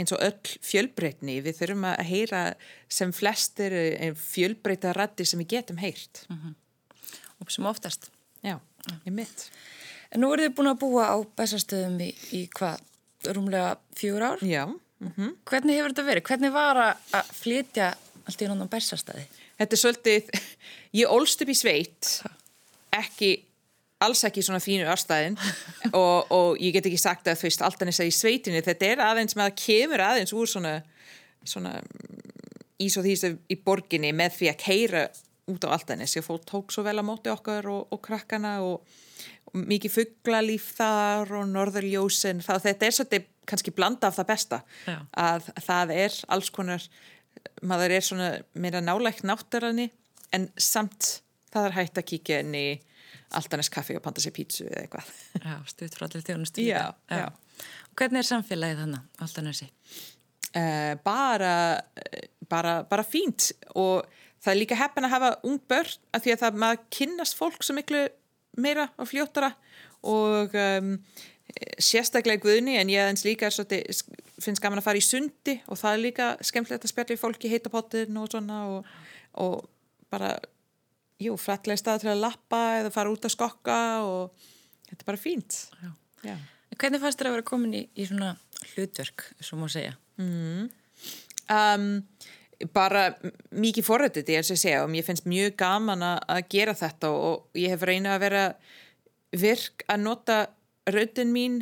eins 0.00 0.14
og 0.16 0.22
öll 0.24 0.54
fjölbreytni 0.64 1.40
við 1.44 1.58
þurfum 1.58 1.88
að 1.90 2.06
heyra 2.08 2.44
sem 2.92 3.12
flestir 3.12 3.74
eh, 3.74 4.14
fjölbreyta 4.16 4.94
rætti 4.96 5.26
sem 5.28 5.42
við 5.42 5.56
getum 5.56 5.80
heyrt 5.82 6.24
mm 6.28 6.38
-hmm. 6.38 6.56
og 7.42 7.52
sem 7.52 7.66
oftast 7.66 8.10
já, 8.46 8.56
ég 9.06 9.12
mitt 9.14 9.48
en 10.10 10.24
nú 10.24 10.30
er 10.34 10.44
þið 10.44 10.54
búin 10.58 10.72
að 10.72 10.80
búa 10.84 11.08
á 11.12 11.16
bestastöðum 11.38 12.00
í, 12.04 12.10
í 12.36 12.44
hvað, 12.56 12.80
rúmlega 13.36 13.74
fjögur 13.98 14.26
ár? 14.32 14.44
Já 14.44 14.64
mm 14.66 15.12
-hmm. 15.16 15.36
hvernig 15.44 15.76
hefur 15.76 15.94
þetta 15.94 16.08
verið, 16.08 16.26
hvernig 16.28 16.52
var 16.52 16.76
að 16.76 17.30
flytja 17.32 17.94
allt 18.24 18.42
í 18.42 18.46
náttúrulega 18.46 18.74
bestastæði 18.76 19.28
þetta 19.58 19.76
er 19.76 19.80
svolítið, 19.84 20.30
ég 21.00 21.12
ólst 21.12 21.42
upp 21.42 21.48
í 21.48 21.54
sveit 21.54 22.22
ekki 22.90 23.50
alls 24.00 24.22
ekki 24.24 24.42
svona 24.44 24.60
fínu 24.62 24.88
örstæðin. 24.90 25.36
Og, 26.00 26.30
og 26.32 26.60
ég 26.62 26.74
get 26.76 26.86
ekki 26.88 27.00
sagt 27.00 27.28
að 27.28 27.40
þú 27.40 27.48
veist 27.48 27.64
alltaf 27.64 27.88
þess 27.88 28.02
að 28.02 28.10
í 28.10 28.14
sveitinu. 28.16 28.62
Þetta 28.64 28.86
er 28.86 29.02
aðeins 29.04 29.36
með 29.36 29.48
að 29.48 29.56
kemur 29.60 30.02
aðeins 30.04 30.34
úr 30.36 30.48
svona, 30.48 30.74
svona 31.44 31.72
ís 32.80 32.96
og 32.96 33.04
þýst 33.04 33.50
í 33.50 33.58
borginni 33.64 34.12
með 34.16 34.36
því 34.38 34.50
að 34.52 34.60
keira 34.62 35.02
út 35.50 35.66
á 35.66 35.74
alltanis 35.74 36.16
ég 36.16 36.26
fólk 36.26 36.46
tók 36.48 36.74
svo 36.74 36.84
vel 36.86 36.98
að 36.98 37.08
móti 37.08 37.32
okkar 37.32 37.68
og, 37.70 37.86
og 37.92 38.02
krakkana 38.04 38.56
og, 38.66 38.84
og 39.50 39.62
mikið 39.70 39.96
fugglalíf 39.98 40.72
þar 40.78 41.34
og 41.40 41.48
norðurljósin 41.52 42.42
þá 42.44 42.54
þetta 42.66 42.88
er 42.88 42.96
svolítið 42.98 43.30
kannski 43.50 43.74
blanda 43.74 44.10
af 44.10 44.18
það 44.20 44.30
besta 44.30 44.60
Já. 44.86 44.98
að 45.18 45.48
það 45.66 45.96
er 45.96 46.20
alls 46.30 46.52
konar 46.54 46.84
maður 47.66 47.96
er 47.96 48.04
svona 48.04 48.30
meira 48.54 48.82
nálægt 48.84 49.26
náttúrani 49.26 49.90
en 50.36 50.46
samt 50.60 51.20
það 51.50 51.68
er 51.68 51.76
hægt 51.78 51.98
að 51.98 52.08
kíkja 52.12 52.40
inn 52.44 52.54
í 52.54 52.68
alltanis 53.36 53.70
kaffi 53.72 53.96
og 53.98 54.04
panta 54.04 54.22
sér 54.22 54.34
pítsu 54.34 54.66
eða 54.66 54.84
eitthvað. 54.84 55.10
Já, 55.38 55.54
stutt 55.70 55.96
frá 55.96 56.06
allir 56.06 56.24
þjónustu. 56.26 56.64
Já, 56.66 56.82
já. 57.10 57.26
Og 57.90 57.98
hvernig 57.98 58.22
er 58.22 58.28
samfélagið 58.30 58.82
þannig 58.84 59.22
alltanesi? 59.26 59.68
Uh, 60.50 60.60
eh, 60.60 60.94
bara, 61.04 61.52
bara, 62.50 62.80
bara 62.90 63.06
fínt 63.06 63.52
og 63.78 64.08
það 64.40 64.52
er 64.52 64.60
líka 64.60 64.78
heppin 64.80 65.06
að 65.08 65.14
hafa 65.16 65.30
ung 65.48 65.60
börn 65.70 65.98
af 66.16 66.24
því 66.24 66.34
að 66.34 66.42
það 66.44 66.62
maður 66.62 66.86
kynnast 66.96 67.36
fólk 67.38 67.66
svo 67.66 67.76
miklu 67.76 68.06
meira 68.60 68.88
og 68.98 69.10
fljóttara 69.10 69.52
og 70.10 70.54
um, 70.56 70.94
sérstaklega 71.82 72.42
guðni 72.44 72.76
en 72.78 72.90
ég 72.92 73.02
aðeins 73.02 73.24
líka 73.26 73.50
svolítið, 73.52 74.02
finnst 74.40 74.62
gaman 74.62 74.80
að 74.80 74.86
fara 74.86 75.00
í 75.00 75.04
sundi 75.04 75.56
og 75.66 75.80
það 75.80 75.96
er 75.96 76.04
líka 76.04 76.30
skemmtilegt 76.46 76.86
að 76.86 76.92
spjalla 76.92 77.16
í 77.16 77.20
fólki 77.20 77.50
heitapottin 77.52 78.20
og 78.20 78.30
svona 78.30 78.60
og, 78.70 78.90
og 79.42 79.68
bara 80.12 80.34
jú, 81.20 81.36
frætlega 81.40 81.80
stað 81.80 82.04
til 82.04 82.12
að 82.14 82.22
lappa 82.24 82.62
eða 82.80 82.94
fara 82.94 83.12
út 83.12 83.26
að 83.26 83.34
skokka 83.34 83.80
og 84.06 84.48
þetta 84.88 85.02
er 85.02 85.10
bara 85.10 85.20
fínt 85.20 85.60
Já. 85.82 85.90
Já. 86.30 86.36
Hvernig 86.80 87.02
fannst 87.02 87.20
þér 87.20 87.28
að 87.28 87.34
vera 87.36 87.48
komin 87.50 87.76
í, 87.76 87.80
í 87.92 88.06
svona 88.08 88.34
hlutverk, 88.72 89.26
svo 89.44 89.58
má 89.60 89.66
segja? 89.72 89.96
um, 91.50 91.98
bara 92.74 93.06
mikið 93.50 93.86
forrættið 93.86 94.32
eins 94.36 94.50
og 94.50 94.58
ég 94.58 94.62
segja 94.62 94.84
og 94.84 94.90
mér 94.92 95.06
finnst 95.06 95.28
mjög 95.28 95.56
gaman 95.60 96.02
að 96.04 96.18
að 96.34 96.48
gera 96.52 96.76
þetta 96.76 97.10
og 97.16 97.58
ég 97.58 97.72
hef 97.72 97.84
reynið 97.88 98.12
að 98.12 98.24
vera 98.24 98.46
virk 99.40 99.84
að 99.88 100.02
nota 100.04 100.40
röddin 100.90 101.32
mín 101.32 101.60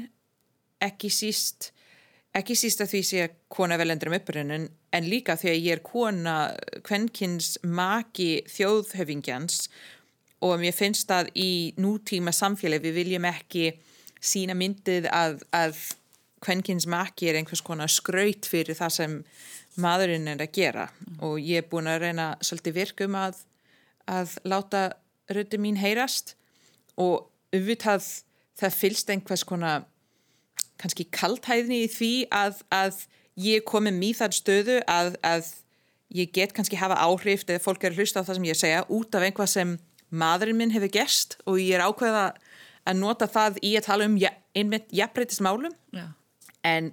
ekki 0.82 1.10
síst 1.12 1.70
ekki 2.36 2.56
síst 2.58 2.82
að 2.82 2.92
því 2.92 3.02
sé 3.06 3.22
að 3.26 3.36
kona 3.52 3.78
velendur 3.80 4.10
um 4.10 4.18
upprunnin 4.18 4.66
en 4.94 5.08
líka 5.10 5.36
því 5.38 5.52
að 5.52 5.60
ég 5.60 5.76
er 5.76 5.84
kona 5.84 6.34
kvenkins 6.86 7.56
maki 7.62 8.44
þjóðhöfingjans 8.50 9.68
og 10.44 10.58
mér 10.62 10.74
finnst 10.76 11.10
að 11.14 11.30
í 11.38 11.74
nútíma 11.80 12.34
samfélagi 12.34 12.88
við 12.88 12.98
viljum 13.02 13.28
ekki 13.28 13.72
sína 14.18 14.54
myndið 14.58 15.08
að, 15.14 15.42
að 15.54 15.78
kvenkins 16.42 16.86
maki 16.90 17.30
er 17.30 17.38
einhvers 17.38 17.62
konar 17.64 17.90
skraut 17.90 18.46
fyrir 18.46 18.78
það 18.78 18.94
sem 18.94 19.16
maðurinn 19.80 20.28
er 20.30 20.42
að 20.42 20.54
gera. 20.58 20.88
Og 21.25 21.38
ég 21.42 21.62
er 21.62 21.68
búin 21.70 21.90
að 21.90 22.02
reyna 22.06 22.32
svolítið 22.44 22.78
virkum 22.80 23.18
að, 23.18 23.42
að 24.11 24.35
láta 24.49 24.82
röddi 25.30 25.61
mín 25.61 25.78
heyrast. 25.80 26.35
Og 26.99 27.28
auðvitað 27.54 28.06
það 28.58 28.80
fylst 28.80 29.12
einhvers 29.12 29.47
konar 29.47 29.87
kannski 30.78 31.08
kaltæðni 31.14 31.85
í 31.85 31.90
því 31.90 32.12
að, 32.35 32.61
að 32.75 33.04
ég 33.38 33.64
komi 33.66 33.92
mér 33.94 34.18
þann 34.18 34.35
stöðu 34.35 34.78
að, 34.90 35.14
að 35.26 35.50
ég 36.14 36.30
get 36.35 36.54
kannski 36.56 36.78
hafa 36.78 36.99
áhrif 37.02 37.44
eða 37.47 37.62
fólk 37.62 37.85
er 37.85 37.94
að 37.94 38.02
hlusta 38.02 38.23
á 38.23 38.26
það 38.26 38.38
sem 38.38 38.49
ég 38.49 38.58
segja 38.58 38.85
út 38.87 39.14
af 39.14 39.26
einhvað 39.26 39.50
sem 39.52 39.75
maðurinn 40.08 40.58
minn 40.58 40.75
hefur 40.75 40.92
gerst. 40.92 41.38
Og 41.47 41.61
ég 41.62 41.78
er 41.78 41.87
ákveða 41.87 42.30
að 42.88 43.00
nota 43.02 43.28
það 43.30 43.58
í 43.66 43.75
að 43.78 43.88
tala 43.88 44.08
um 44.08 44.16
ja, 44.20 44.32
einmitt 44.56 44.88
jafnbreytismálum 44.94 45.75
Já. 45.94 46.06
en 46.66 46.92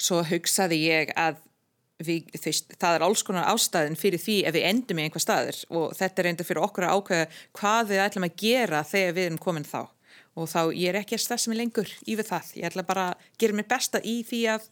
svo 0.00 0.20
hugsaði 0.26 0.82
ég 0.84 1.14
að 1.18 1.40
við, 2.06 2.28
þvist, 2.36 2.74
það 2.80 2.96
er 2.96 3.04
alls 3.06 3.24
konar 3.26 3.48
ástæðin 3.52 3.98
fyrir 4.00 4.22
því 4.22 4.36
ef 4.48 4.56
við 4.56 4.68
endum 4.70 5.00
í 5.00 5.06
einhver 5.06 5.24
staður 5.24 5.58
og 5.68 5.96
þetta 5.98 6.22
er 6.22 6.28
reynda 6.28 6.46
fyrir 6.46 6.64
okkur 6.66 6.86
að 6.86 6.96
ákveða 6.96 7.26
hvað 7.60 7.90
við 7.90 8.04
ætlum 8.04 8.28
að 8.28 8.38
gera 8.44 8.84
þegar 8.86 9.16
við 9.18 9.28
erum 9.28 9.42
komin 9.42 9.68
þá 9.68 9.80
og 10.38 10.48
þá 10.50 10.60
ég 10.70 10.88
er 10.92 11.00
ekki 11.02 11.18
að 11.18 11.24
stressa 11.26 11.50
mig 11.50 11.60
lengur 11.60 11.92
yfir 12.06 12.26
það, 12.26 12.54
ég 12.60 12.70
ætla 12.70 12.86
bara 12.86 13.10
að 13.12 13.28
gera 13.42 13.58
mér 13.58 13.70
besta 13.70 14.00
í 14.06 14.16
því 14.26 14.42
að 14.54 14.66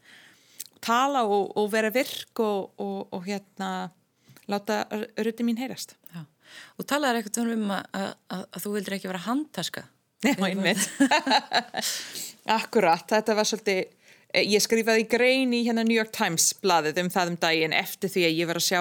tala 0.84 1.26
og, 1.26 1.52
og 1.58 1.70
vera 1.72 1.92
virk 1.92 2.42
og, 2.44 2.74
og, 2.78 2.98
og 3.12 3.24
hérna 3.26 3.90
láta 4.48 4.84
röndi 5.18 5.44
mín 5.44 5.60
heyrast 5.60 5.98
Já. 6.14 6.24
Og 6.78 6.86
talaður 6.88 7.20
eitthvað 7.20 7.52
um 7.54 7.72
að, 7.74 7.86
að, 7.92 8.10
að, 8.34 8.42
að 8.56 8.64
þú 8.64 8.74
vildir 8.76 8.96
ekki 8.96 9.10
vera 9.10 9.24
handtaska. 9.26 9.84
Já, 10.24 10.34
einmitt. 10.48 10.84
Akkurat, 12.58 13.04
þetta 13.10 13.36
var 13.38 13.48
svolítið, 13.48 13.82
ég 14.44 14.62
skrifaði 14.62 15.06
grein 15.10 15.54
í 15.56 15.64
hérna 15.66 15.84
New 15.86 15.96
York 15.96 16.12
Times 16.14 16.52
blaðið 16.62 17.02
um 17.04 17.10
það 17.12 17.32
um 17.32 17.40
daginn 17.40 17.76
eftir 17.76 18.12
því 18.12 18.26
að 18.28 18.38
ég 18.38 18.50
var 18.50 18.60
að 18.60 18.68
sjá 18.68 18.80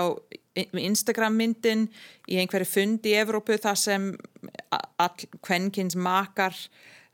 Instagram 0.81 1.37
myndin 1.37 1.87
í 2.27 2.39
einhverju 2.41 2.69
fund 2.69 3.05
í 3.07 3.15
Evrópu 3.17 3.57
þar 3.61 3.77
sem 3.79 4.07
all 4.71 5.27
kvenkins 5.45 5.97
makar, 5.99 6.55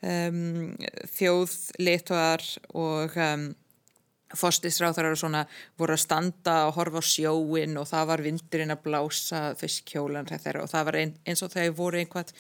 um, 0.03 0.71
þjóðleituar 1.17 2.45
og 2.71 3.17
um, 3.19 3.49
fórstisráþarar 4.33 5.13
og 5.13 5.21
svona 5.21 5.43
voru 5.77 5.95
að 5.95 6.03
standa 6.05 6.55
og 6.67 6.77
horfa 6.79 7.03
á 7.03 7.05
sjóin 7.05 7.77
og 7.77 7.89
það 7.89 8.07
var 8.09 8.23
vindurinn 8.25 8.73
að 8.73 8.85
blása 8.87 9.41
þess 9.59 9.83
kjólan 9.89 10.29
þeirra 10.29 10.63
og 10.63 10.71
það 10.71 10.87
var 10.89 10.99
ein, 11.01 11.13
eins 11.27 11.43
og 11.45 11.53
þegar 11.53 11.75
voru 11.77 12.01
einhvað, 12.01 12.33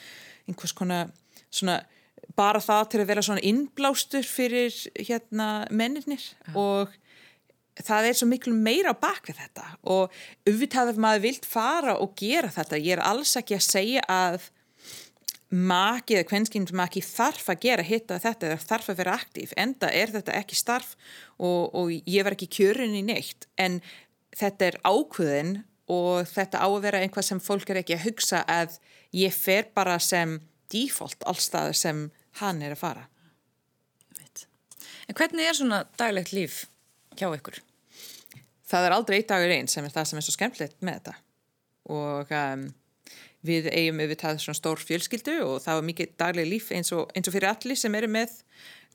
einhvers 0.49 0.73
konar 0.77 1.11
svona 1.53 1.83
bara 2.37 2.61
það 2.63 2.89
til 2.91 3.01
að 3.03 3.09
vera 3.11 3.23
svona 3.25 3.45
innblástur 3.45 4.25
fyrir 4.27 4.73
hérna 4.97 5.67
mennirnir. 5.71 6.25
Og 6.57 6.91
það 7.81 8.09
er 8.09 8.17
svo 8.17 8.27
miklu 8.29 8.53
meira 8.55 8.93
bak 8.97 9.27
við 9.29 9.41
þetta. 9.43 9.69
Og 9.89 10.13
auðvitað 10.47 10.93
ef 10.93 10.99
maður 11.01 11.25
vilt 11.27 11.47
fara 11.49 11.95
og 12.01 12.13
gera 12.19 12.51
þetta, 12.53 12.81
ég 12.81 12.97
er 12.97 13.05
alls 13.05 13.35
ekki 13.39 13.57
að 13.57 13.65
segja 13.67 14.05
að 14.09 14.51
maki 15.53 16.17
eða 16.17 16.29
kvenskins 16.31 16.73
maki 16.73 17.03
þarf 17.05 17.51
að 17.53 17.59
gera 17.67 17.83
hitta 17.85 18.17
þetta 18.21 18.47
eða 18.47 18.63
þarf 18.63 18.87
að 18.89 18.99
vera 19.03 19.17
aktíf 19.19 19.51
enda 19.61 19.91
er 19.93 20.09
þetta 20.09 20.33
ekki 20.39 20.57
starf 20.57 20.95
og, 21.37 21.69
og 21.77 21.91
ég 21.93 22.25
var 22.25 22.33
ekki 22.33 22.49
kjörin 22.57 22.97
í 22.97 23.03
neitt. 23.05 23.45
En 23.61 23.77
þetta 24.33 24.71
er 24.71 24.79
ákvöðin 24.81 25.59
og 25.93 26.25
þetta 26.31 26.63
á 26.63 26.67
að 26.67 26.81
vera 26.87 27.03
einhvað 27.03 27.27
sem 27.27 27.43
fólk 27.43 27.69
er 27.69 27.83
ekki 27.83 27.99
að 27.99 28.07
hugsa 28.07 28.41
að 28.49 28.79
ég 29.13 29.35
fer 29.35 29.69
bara 29.75 29.99
sem 30.01 30.39
default 30.73 31.23
allstað 31.29 31.75
sem 31.77 32.07
hann 32.41 32.63
er 32.65 32.73
að 32.75 32.81
fara. 32.81 33.07
En 35.03 35.15
hvernig 35.19 35.45
er 35.45 35.55
svona 35.57 35.83
daglegt 35.99 36.31
líf 36.33 36.63
hjá 37.19 37.27
ykkur? 37.29 37.59
það 38.73 38.87
er 38.87 38.95
aldrei 38.95 39.19
eitt 39.19 39.31
dagur 39.31 39.53
einn 39.53 39.69
sem 39.69 39.85
er 39.85 39.93
það 39.93 40.09
sem 40.09 40.19
er 40.19 40.25
svo 40.25 40.35
skemmtilegt 40.35 40.79
með 40.85 40.99
þetta 40.99 41.15
og 41.93 42.31
um, 42.37 42.63
við 43.43 43.67
eigum 43.73 43.99
yfir 44.05 44.37
svona 44.39 44.57
stór 44.57 44.81
fjölskyldu 44.81 45.35
og 45.43 45.57
það 45.65 45.79
var 45.79 45.87
mikið 45.89 46.13
dagleg 46.21 46.49
líf 46.49 46.69
eins 46.75 46.93
og, 46.95 47.11
eins 47.13 47.27
og 47.27 47.35
fyrir 47.35 47.51
allir 47.51 47.79
sem 47.79 47.97
eru 47.99 48.09
með 48.11 48.37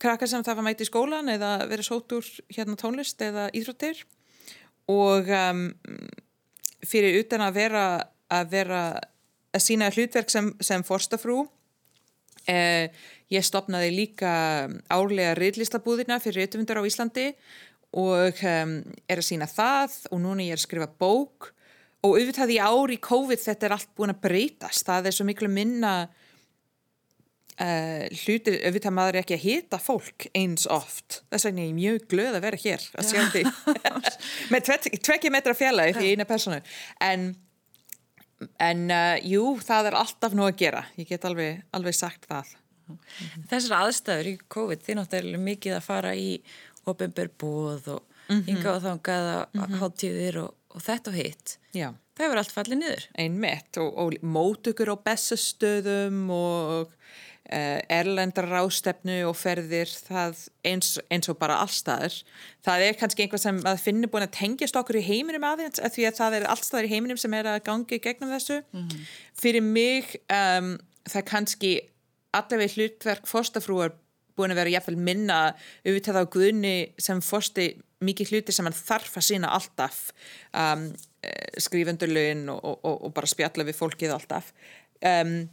krakkar 0.00 0.30
sem 0.30 0.44
það 0.46 0.60
var 0.60 0.68
mæti 0.68 0.86
í 0.86 0.88
skólan 0.88 1.28
eða 1.32 1.52
verið 1.68 1.90
sótur 1.90 2.30
hérna 2.54 2.78
tónlist 2.80 3.22
eða 3.24 3.48
íþróttir 3.58 4.02
og 4.88 5.28
um, 5.28 5.68
fyrir 6.86 7.20
utan 7.20 7.44
að 7.44 7.60
vera 7.60 7.84
að 8.32 8.50
vera 8.52 8.82
að 9.56 9.64
sína 9.64 9.92
hlutverk 9.92 10.32
sem, 10.32 10.50
sem 10.64 10.84
forstafrú 10.84 11.42
eh, 12.46 12.90
ég 13.32 13.44
stopnaði 13.44 13.90
líka 13.94 14.32
árlega 14.92 15.34
riðlistabúðina 15.38 16.20
fyrir 16.22 16.44
reytumundar 16.44 16.80
á 16.80 16.88
Íslandi 16.88 17.32
og 17.96 18.40
um, 18.44 18.74
er 19.08 19.20
að 19.20 19.26
sína 19.26 19.48
það 19.48 19.94
og 20.12 20.20
núna 20.20 20.44
ég 20.44 20.56
er 20.56 20.60
að 20.60 20.66
skrifa 20.66 20.90
bók. 21.00 21.52
Og 22.04 22.14
auðvitað 22.20 22.54
í 22.54 22.60
ári 22.62 22.98
í 22.98 23.02
COVID 23.02 23.42
þetta 23.42 23.66
er 23.66 23.74
allt 23.74 23.92
búin 23.98 24.12
að 24.12 24.22
breytast. 24.28 24.86
Það 24.86 25.08
er 25.08 25.16
svo 25.16 25.26
miklu 25.26 25.48
minna 25.50 25.94
uh, 27.58 28.04
hlutir, 28.22 28.60
auðvitað 28.62 28.94
maður 28.94 29.18
er 29.18 29.24
ekki 29.24 29.38
að 29.38 29.44
hita 29.46 29.80
fólk 29.82 30.28
eins 30.36 30.68
oft. 30.70 31.22
Þess 31.32 31.48
vegna 31.48 31.64
er 31.64 31.70
ég 31.70 31.78
mjög 31.78 32.06
glöð 32.12 32.38
að 32.38 32.46
vera 32.46 32.62
hér 32.64 32.86
að 32.94 33.10
sjá 33.10 33.20
því 33.34 33.42
með 34.52 34.72
tvekki 35.08 35.32
metra 35.34 35.56
fjalla 35.58 35.88
því 35.96 36.12
eina 36.12 36.28
personu. 36.28 36.60
En, 37.04 37.32
en 38.58 38.90
uh, 38.90 39.16
jú, 39.24 39.58
það 39.64 39.90
er 39.90 39.98
alltaf 39.98 40.34
nú 40.36 40.46
að 40.46 40.56
gera 40.56 40.84
ég 40.96 41.08
get 41.08 41.24
alveg, 41.24 41.62
alveg 41.74 41.94
sagt 41.94 42.28
það 42.30 42.56
Þessar 43.50 43.82
aðstæður 43.82 44.28
í 44.30 44.34
COVID, 44.48 44.84
þið 44.84 44.96
náttúrulega 44.96 45.44
mikið 45.44 45.74
að 45.76 45.84
fara 45.84 46.12
í 46.16 46.28
ofinber 46.88 47.28
búð 47.40 47.88
og 47.94 48.02
mm 48.28 48.36
-hmm. 48.36 48.44
hinga 48.46 48.74
og 48.74 48.82
þangað 48.82 49.26
mm 49.28 49.62
-hmm. 49.62 49.78
háttíðir 49.80 50.38
og, 50.44 50.54
og 50.68 50.82
þetta 50.82 51.10
og 51.10 51.16
hitt. 51.16 51.58
Já. 51.72 51.88
Það 52.14 52.24
hefur 52.24 52.38
allt 52.38 52.56
fallið 52.56 52.78
niður. 52.78 53.04
Einmitt 53.14 53.76
og, 53.76 53.90
og 53.98 54.14
mótugur 54.22 54.92
á 54.94 54.96
bestastöðum 55.08 56.30
og 56.30 56.88
uh, 57.52 57.80
erlendar 57.92 58.48
rástefnu 58.50 59.18
og 59.28 59.36
ferðir 59.38 59.90
það 60.08 60.42
eins, 60.66 60.94
eins 61.10 61.30
og 61.30 61.38
bara 61.40 61.60
allstaður. 61.64 62.16
Það 62.66 62.86
er 62.86 62.98
kannski 63.00 63.24
einhvað 63.24 63.44
sem 63.44 63.60
að 63.68 63.84
finna 63.84 64.10
búin 64.10 64.26
að 64.26 64.36
tengjast 64.38 64.78
okkur 64.80 65.00
í 65.00 65.06
heiminum 65.06 65.46
aðeins 65.48 65.82
að 65.82 65.96
því 65.96 66.08
að 66.08 66.18
það 66.20 66.38
er 66.38 66.48
allstaður 66.54 66.88
í 66.88 66.92
heiminum 66.94 67.20
sem 67.20 67.38
er 67.38 67.50
að 67.54 67.62
gangi 67.68 68.00
gegnum 68.04 68.34
þessu. 68.34 68.60
Mm 68.72 68.84
-hmm. 68.84 69.08
Fyrir 69.42 69.64
mig 69.64 70.16
um, 70.28 70.76
það 71.08 71.28
kannski 71.32 71.72
allaveg 72.36 72.76
hlutverk 72.76 73.26
fórstafrúar 73.26 73.96
búin 74.38 74.54
að 74.54 74.60
vera 74.62 74.74
jafnvel 74.76 74.98
minna 75.00 75.38
auðvitað 75.86 76.22
á 76.22 76.24
guðni 76.30 76.74
sem 77.00 77.20
fórsti 77.24 77.72
mikið 78.04 78.32
hluti 78.32 78.54
sem 78.54 78.66
hann 78.68 78.76
þarf 78.76 79.16
að 79.18 79.26
sína 79.26 79.50
alltaf 79.56 80.12
um, 80.54 80.90
skrifendurlaun 81.58 82.46
og, 82.52 82.76
og, 82.78 83.06
og 83.08 83.14
bara 83.16 83.30
spjalla 83.30 83.66
við 83.66 83.78
fólkið 83.80 84.14
alltaf 84.14 84.52
um, 85.02 85.48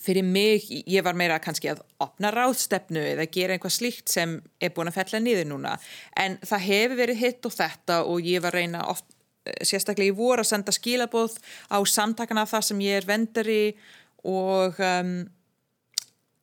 fyrir 0.00 0.26
mig, 0.26 0.66
ég 0.90 1.04
var 1.06 1.16
meira 1.16 1.38
kannski 1.42 1.70
að 1.70 1.82
opna 2.02 2.32
ráðstefnu 2.34 3.02
eða 3.14 3.28
gera 3.32 3.54
einhvað 3.54 3.76
slíkt 3.76 4.10
sem 4.12 4.36
er 4.60 4.72
búin 4.74 4.90
að 4.90 4.98
fella 4.98 5.20
niður 5.22 5.48
núna 5.52 5.76
en 6.20 6.38
það 6.42 6.66
hefur 6.68 6.98
verið 6.98 7.20
hitt 7.22 7.46
og 7.46 7.54
þetta 7.54 8.00
og 8.10 8.26
ég 8.26 8.42
var 8.44 8.56
reyna 8.56 8.82
oft 8.90 9.06
sérstaklega 9.64 10.12
í 10.12 10.16
voru 10.16 10.42
að 10.42 10.50
senda 10.50 10.74
skilabóð 10.74 11.36
á 11.68 11.78
samtakana 11.84 12.46
það 12.48 12.66
sem 12.70 12.82
ég 12.84 13.00
er 13.00 13.08
vendari 13.08 13.62
og 14.24 14.80
um, 14.80 15.14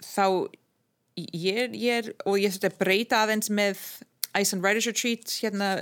þá 0.05 0.25
ég, 1.17 1.75
ég 1.75 1.91
er 1.97 2.11
og 2.25 2.39
ég 2.39 2.53
þurfti 2.53 2.71
að 2.71 2.79
breyta 2.81 3.21
aðeins 3.25 3.51
með 3.53 3.81
Ice 4.39 4.55
and 4.55 4.63
Writers 4.63 4.87
Retreat 4.87 5.33
hérna 5.41 5.73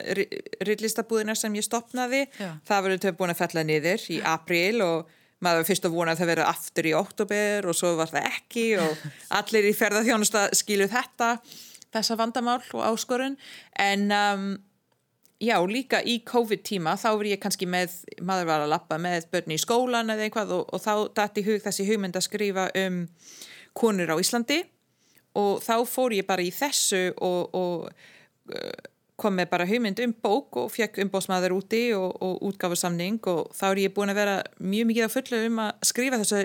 rillistabúðina 0.65 1.35
sem 1.37 1.53
ég 1.59 1.67
stopnaði 1.67 2.25
Já. 2.39 2.55
það 2.65 2.85
verður 2.85 3.03
þau 3.03 3.17
búin 3.19 3.33
að 3.35 3.41
fella 3.43 3.65
niður 3.67 4.05
í 4.09 4.19
april 4.25 4.85
og 4.85 5.15
maður 5.45 5.67
fyrst 5.69 5.87
að 5.87 5.95
vona 5.95 6.13
að 6.13 6.21
það 6.21 6.31
verður 6.33 6.51
aftur 6.51 6.89
í 6.89 6.95
oktober 6.97 7.67
og 7.69 7.77
svo 7.77 7.93
var 7.99 8.11
það 8.11 8.29
ekki 8.29 8.65
og 8.81 9.03
allir 9.39 9.69
í 9.69 9.75
ferðarþjónusta 9.77 10.47
skiluð 10.57 10.95
þetta 10.95 11.29
þessa 11.93 12.17
vandamál 12.19 12.61
og 12.75 12.83
áskorun. 12.85 13.37
En 13.79 14.09
um, 14.13 14.49
já, 15.41 15.55
líka 15.65 16.01
í 16.03 16.19
COVID 16.27 16.63
tíma 16.67 16.95
þá 16.99 17.09
var 17.11 17.29
ég 17.31 17.41
kannski 17.41 17.69
með, 17.69 17.95
maður 18.21 18.51
var 18.51 18.65
að 18.65 18.73
lappa 18.75 18.99
með 19.01 19.29
börni 19.33 19.57
í 19.57 19.61
skólan 19.61 20.13
eða 20.13 20.27
eitthvað 20.27 20.53
og, 20.59 20.67
og 20.75 20.83
þá 20.83 20.93
dætti 21.21 21.45
hug 21.47 21.63
þessi 21.65 21.87
hugmynd 21.89 22.19
að 22.19 22.27
skrifa 22.27 22.67
um 22.83 23.01
konur 23.77 24.13
á 24.13 24.21
Íslandi. 24.21 24.61
Og 25.39 25.59
þá 25.63 25.75
fór 25.87 26.17
ég 26.17 26.27
bara 26.27 26.43
í 26.43 26.51
þessu 26.53 27.09
og, 27.15 27.53
og 27.55 28.55
kom 29.19 29.37
með 29.37 29.49
bara 29.53 29.67
hugmynd 29.69 30.01
um 30.03 30.13
bók 30.23 30.59
og 30.61 30.69
fekk 30.73 31.01
umbóðsmaður 31.05 31.57
úti 31.57 31.85
og, 31.97 32.11
og 32.23 32.43
útgáfarsamning 32.49 33.19
og 33.31 33.49
þá 33.55 33.65
er 33.71 33.83
ég 33.85 33.95
búin 33.95 34.13
að 34.13 34.21
vera 34.21 34.37
mjög 34.59 34.91
mikið 34.91 35.09
á 35.09 35.15
fullu 35.15 35.41
um 35.47 35.61
að 35.65 35.87
skrifa 35.89 36.19
þessu, 36.21 36.41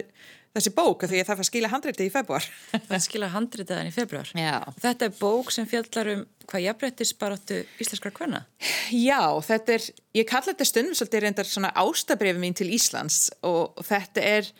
þessi 0.55 0.73
bók 0.77 1.07
því 1.07 1.21
ég 1.21 1.29
þarf 1.29 1.43
að 1.45 1.49
skila 1.51 1.73
handritið 1.73 2.09
í 2.09 2.15
februar. 2.15 2.49
Það 2.91 3.05
skila 3.07 3.33
handritiðan 3.35 3.91
í 3.91 3.95
februar. 3.95 4.31
Já. 4.39 4.57
Þetta 4.85 5.09
er 5.09 5.19
bók 5.21 5.53
sem 5.55 5.69
fjallar 5.71 6.13
um 6.15 6.25
hvað 6.51 6.65
jafnbrettis 6.67 7.13
baróttu 7.19 7.61
íslenskar 7.81 8.15
kvenna. 8.15 8.45
Já, 8.93 9.21
þetta 9.45 9.77
er, 9.79 9.91
ég 10.19 10.29
kalla 10.29 10.53
þetta 10.53 10.69
stundum 10.69 10.97
svolítið 10.99 11.25
reyndar 11.25 11.49
svona 11.49 11.73
ástabrifi 11.81 12.41
mín 12.41 12.57
til 12.57 12.71
Íslands 12.75 13.29
og 13.47 13.81
þetta 13.87 14.25
er, 14.39 14.51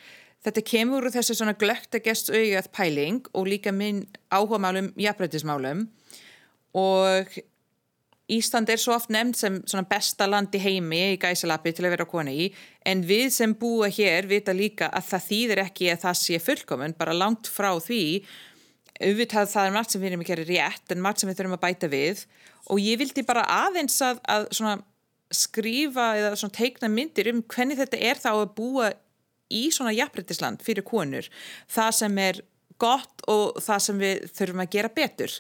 þetta 0.47 0.65
kemur 0.71 1.05
úr 1.05 1.15
þessu 1.15 1.37
svona 1.39 1.57
glögt 1.59 1.97
að 1.97 2.07
gest 2.09 2.33
auðgjöð 2.33 2.71
pæling 2.75 3.29
og 3.33 3.51
líka 3.51 3.75
minn 3.75 4.05
áhuga 4.33 4.61
málum 4.63 4.93
jafnbrettismálum 5.01 5.87
og 6.75 7.37
Ísland 8.33 8.71
er 8.73 8.81
svo 8.81 8.95
oft 8.97 9.11
nefnd 9.13 9.37
sem 9.69 9.87
besta 9.89 10.25
land 10.25 10.55
í 10.57 10.61
heimi 10.63 11.01
í 11.13 11.19
gæsalappi 11.21 11.75
til 11.77 11.85
að 11.85 11.93
vera 11.93 12.07
kona 12.09 12.33
í 12.33 12.47
en 12.89 13.03
við 13.05 13.27
sem 13.35 13.53
búa 13.61 13.91
hér 13.93 14.25
vita 14.31 14.55
líka 14.57 14.89
að 14.89 15.11
það 15.11 15.27
þýðir 15.27 15.61
ekki 15.67 15.91
að 15.93 16.03
það 16.07 16.17
sé 16.23 16.41
fullkominn 16.41 16.97
bara 16.97 17.17
langt 17.17 17.51
frá 17.53 17.75
því. 17.85 18.25
Auðvitað 18.95 19.51
það 19.53 19.69
er 19.69 19.75
margt 19.75 19.93
sem 19.93 20.01
við 20.01 20.11
erum 20.13 20.25
að 20.25 20.31
gera 20.31 20.47
rétt 20.49 20.95
en 20.95 21.03
margt 21.05 21.21
sem 21.21 21.29
við 21.29 21.37
þurfum 21.41 21.57
að 21.59 21.65
bæta 21.67 21.91
við. 21.93 22.25
Og 22.73 22.81
ég 22.81 23.01
vildi 23.03 23.25
bara 23.29 23.45
aðeins 23.51 23.99
að, 24.07 24.23
að 24.25 24.49
skrifa 25.35 26.15
eða 26.17 26.51
teikna 26.55 26.89
myndir 26.89 27.29
um 27.33 27.43
hvernig 27.43 27.81
þetta 27.81 28.01
er 28.09 28.21
þá 28.23 28.31
að 28.33 28.55
búa 28.57 28.93
í 29.53 29.67
svona 29.75 29.93
jafnbryttisland 29.93 30.65
fyrir 30.65 30.87
konur. 30.87 31.29
Það 31.69 31.91
sem 31.99 32.23
er 32.23 32.41
gott 32.81 33.27
og 33.29 33.61
það 33.63 33.85
sem 33.85 34.01
við 34.01 34.25
þurfum 34.33 34.65
að 34.65 34.73
gera 34.79 34.93
betur. 34.97 35.37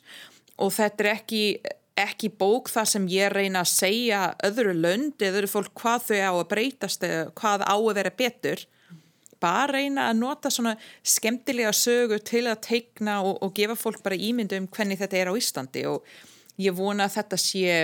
Og 0.60 0.74
þetta 0.74 1.04
er 1.04 1.10
ekki 1.14 1.42
ekki 1.98 2.30
bók 2.34 2.70
þar 2.72 2.88
sem 2.90 3.08
ég 3.10 3.32
reyna 3.32 3.62
að 3.62 3.70
segja 3.70 4.20
öðru 4.46 4.74
lönd 4.74 5.22
eða 5.22 5.38
öðru 5.38 5.50
fólk 5.52 5.74
hvað 5.78 6.06
þau 6.08 6.16
á 6.18 6.32
að 6.32 6.48
breytast 6.50 7.06
eða 7.06 7.26
hvað 7.38 7.66
á 7.70 7.76
að 7.76 7.90
vera 8.00 8.14
betur. 8.18 8.64
Bara 9.42 9.76
reyna 9.76 10.08
að 10.10 10.20
nota 10.22 10.50
svona 10.50 10.74
skemmtilega 11.06 11.72
sögu 11.76 12.18
til 12.24 12.46
að 12.50 12.62
teikna 12.66 13.20
og, 13.22 13.38
og 13.44 13.52
gefa 13.54 13.76
fólk 13.78 14.02
bara 14.02 14.18
ímyndu 14.18 14.58
um 14.58 14.70
hvernig 14.70 14.98
þetta 15.02 15.20
er 15.20 15.30
á 15.30 15.38
Íslandi. 15.38 15.84
Og 15.90 16.02
ég 16.58 16.74
vona 16.74 17.06
að 17.06 17.18
þetta 17.20 17.40
sé 17.40 17.76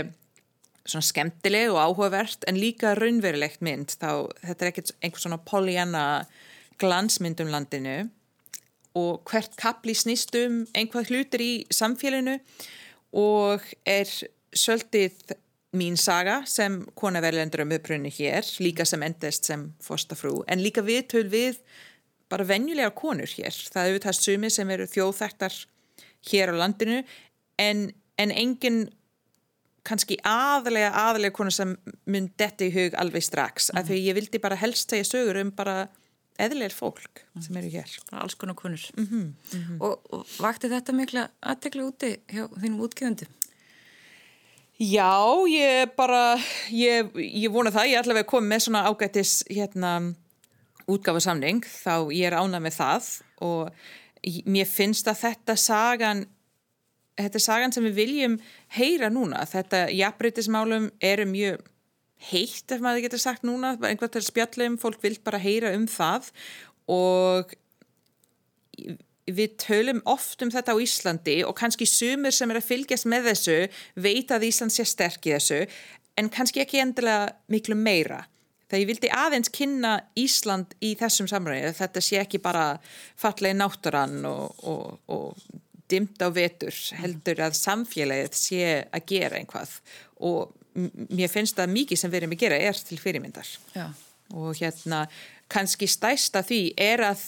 svona 0.89 1.07
skemmtileg 1.07 1.71
og 1.71 1.79
áhugavert 1.79 2.47
en 2.51 2.59
líka 2.59 2.97
raunverulegt 2.99 3.63
mynd. 3.63 3.95
Þá 3.95 4.27
þetta 4.43 4.65
er 4.65 4.73
ekkert 4.73 4.95
einhvers 5.05 5.27
svona 5.29 5.43
polyana 5.47 6.05
glansmynd 6.83 7.45
um 7.45 7.55
landinu. 7.55 7.99
Og 8.99 9.23
hvert 9.31 9.55
kapli 9.61 9.95
snýst 9.95 10.35
um 10.41 10.65
einhvað 10.75 11.13
hlutir 11.13 11.45
í 11.45 11.53
samfélinu 11.71 12.41
og 13.17 13.65
er 13.89 14.11
svolítið 14.55 15.35
mín 15.77 15.97
saga 15.99 16.41
sem 16.51 16.81
konaverlendur 16.99 17.63
um 17.65 17.75
upprunni 17.77 18.11
hér, 18.11 18.47
líka 18.63 18.87
sem 18.87 19.03
endist 19.07 19.47
sem 19.47 19.69
fórstafrú, 19.83 20.41
en 20.51 20.63
líka 20.63 20.83
við 20.83 21.07
töl 21.13 21.27
við 21.31 21.61
bara 22.31 22.47
venjulega 22.47 22.91
konur 22.95 23.31
hér. 23.31 23.55
Það 23.55 23.83
er 23.83 23.93
auðvitað 23.93 24.19
sumi 24.19 24.51
sem 24.51 24.71
eru 24.71 24.87
þjóðþæktar 24.91 25.59
hér 26.31 26.55
á 26.55 26.61
landinu 26.63 27.03
en, 27.59 27.91
en 28.19 28.35
engin 28.35 28.83
kannski 29.87 30.19
aðlega 30.27 30.91
aðlega 31.07 31.35
konar 31.35 31.55
sem 31.55 31.73
mun 32.11 32.29
detti 32.39 32.69
í 32.69 32.75
hug 32.75 32.97
alveg 33.01 33.25
strax, 33.25 33.71
mm 33.71 33.81
af 33.81 33.89
því 33.89 34.01
ég 34.05 34.19
vildi 34.19 34.43
bara 34.43 34.59
helst 34.61 34.91
segja 34.91 35.07
sögur 35.09 35.41
um 35.41 35.51
bara 35.57 35.89
eðlir 36.47 36.75
fólk 36.75 37.25
sem 37.41 37.57
eru 37.61 37.71
hér. 37.73 37.93
Alls 38.21 38.35
konar 38.39 38.57
konur. 38.59 38.83
Mm 38.97 39.07
-hmm, 39.07 39.27
mm 39.27 39.61
-hmm. 39.67 39.81
Og, 39.81 40.01
og 40.13 40.27
vakti 40.39 40.69
þetta 40.69 40.93
mikla 40.93 41.29
aðtekla 41.41 41.83
úti 41.85 42.17
hjá 42.29 42.49
þínum 42.49 42.81
útgjöðandi? 42.87 43.27
Já, 44.81 45.45
ég 45.49 45.91
bara, 45.97 46.41
ég, 46.73 47.11
ég 47.15 47.53
vona 47.53 47.71
það, 47.71 47.87
ég 47.87 47.99
er 47.99 48.03
allavega 48.03 48.27
komið 48.31 48.49
með 48.49 48.63
svona 48.65 48.85
ágættis 48.89 49.45
hérna 49.51 50.15
útgafasamning, 50.89 51.61
þá 51.61 52.09
ég 52.17 52.31
er 52.31 52.37
ánað 52.39 52.63
með 52.65 52.77
það 52.79 53.09
og 53.45 53.69
mér 54.49 54.69
finnst 54.69 55.11
að 55.11 55.21
þetta 55.21 55.57
sagan, 55.61 56.25
þetta 57.21 57.37
er 57.37 57.45
sagan 57.45 57.73
sem 57.77 57.85
við 57.85 57.99
viljum 57.99 58.39
heyra 58.77 59.11
núna, 59.13 59.45
þetta 59.45 59.91
jafnbreytismálum 59.93 60.91
eru 61.01 61.29
mjög 61.29 61.61
heitt 62.29 62.73
ef 62.75 62.83
maður 62.85 63.07
getur 63.07 63.23
sagt 63.23 63.47
núna 63.47 63.75
einhvern 63.79 64.11
veginn 64.11 64.27
spjallum, 64.27 64.79
fólk 64.81 65.01
vil 65.05 65.17
bara 65.25 65.41
heyra 65.41 65.73
um 65.77 65.87
það. 65.91 66.31
Og 66.91 67.55
við 69.31 69.55
tölum 69.63 70.03
oft 70.11 70.43
um 70.43 70.51
þetta 70.53 70.75
á 70.75 70.83
Íslandi 70.83 71.37
og 71.47 71.55
kannski 71.59 71.87
sumir 71.89 72.35
sem 72.35 72.51
er 72.51 72.61
að 72.61 72.69
fylgjast 72.71 73.09
með 73.11 73.31
þessu 73.31 73.57
veit 74.01 74.33
að 74.35 74.49
Ísland 74.49 74.75
sé 74.75 74.87
sterk 74.89 75.29
í 75.29 75.35
þessu 75.37 75.63
en 76.19 76.31
kannski 76.33 76.63
ekki 76.65 76.83
endilega 76.83 77.31
miklu 77.53 77.77
meira. 77.79 78.25
Þegar 78.71 78.83
ég 78.83 78.91
vildi 78.91 79.11
aðeins 79.15 79.51
kynna 79.55 79.97
Ísland 80.19 80.77
í 80.85 80.93
þessum 80.99 81.29
samræði 81.31 81.73
þetta 81.79 82.05
sé 82.05 82.21
ekki 82.23 82.43
bara 82.43 82.65
fallegi 83.19 83.59
náttúrann 83.59 84.23
og, 84.31 84.65
og, 84.67 84.99
og 85.11 85.61
dimt 85.91 86.23
á 86.23 86.31
vetur 86.31 86.77
heldur 87.01 87.43
að 87.47 87.59
samfélagið 87.59 88.37
sé 88.39 88.65
að 88.95 89.07
gera 89.11 89.41
einhvað 89.41 89.75
og 90.23 90.55
mér 90.75 91.31
finnst 91.33 91.59
að 91.61 91.75
mikið 91.75 92.01
sem 92.01 92.13
við 92.13 92.23
erum 92.23 92.37
að 92.37 92.43
gera 92.45 92.61
er 92.71 92.81
til 92.87 92.99
fyrirmyndar 93.01 93.49
Já. 93.75 93.91
og 94.35 94.55
hérna 94.61 95.05
kannski 95.51 95.89
stæsta 95.91 96.45
því 96.47 96.63
er 96.79 97.05
að 97.11 97.25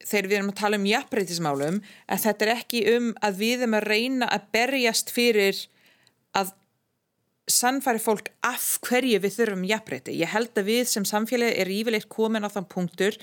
þegar 0.00 0.28
við 0.30 0.38
erum 0.38 0.52
að 0.52 0.60
tala 0.62 0.80
um 0.80 0.88
jafnbreytismálum 0.88 1.82
að 2.08 2.24
þetta 2.24 2.46
er 2.46 2.54
ekki 2.54 2.80
um 2.94 3.12
að 3.20 3.42
við 3.42 3.58
erum 3.58 3.76
að 3.76 3.88
reyna 3.92 4.30
að 4.32 4.48
berjast 4.56 5.12
fyrir 5.12 5.60
að 6.36 6.54
sannfæri 7.50 8.00
fólk 8.00 8.30
af 8.46 8.66
hverju 8.86 9.20
við 9.20 9.36
þurfum 9.36 9.64
jafnbreyti. 9.68 10.16
Ég 10.20 10.30
held 10.30 10.56
að 10.56 10.68
við 10.70 10.84
sem 10.88 11.06
samfélagi 11.08 11.58
er 11.60 11.72
yfirleitt 11.74 12.08
komin 12.12 12.46
á 12.46 12.52
þann 12.52 12.68
punktur 12.70 13.18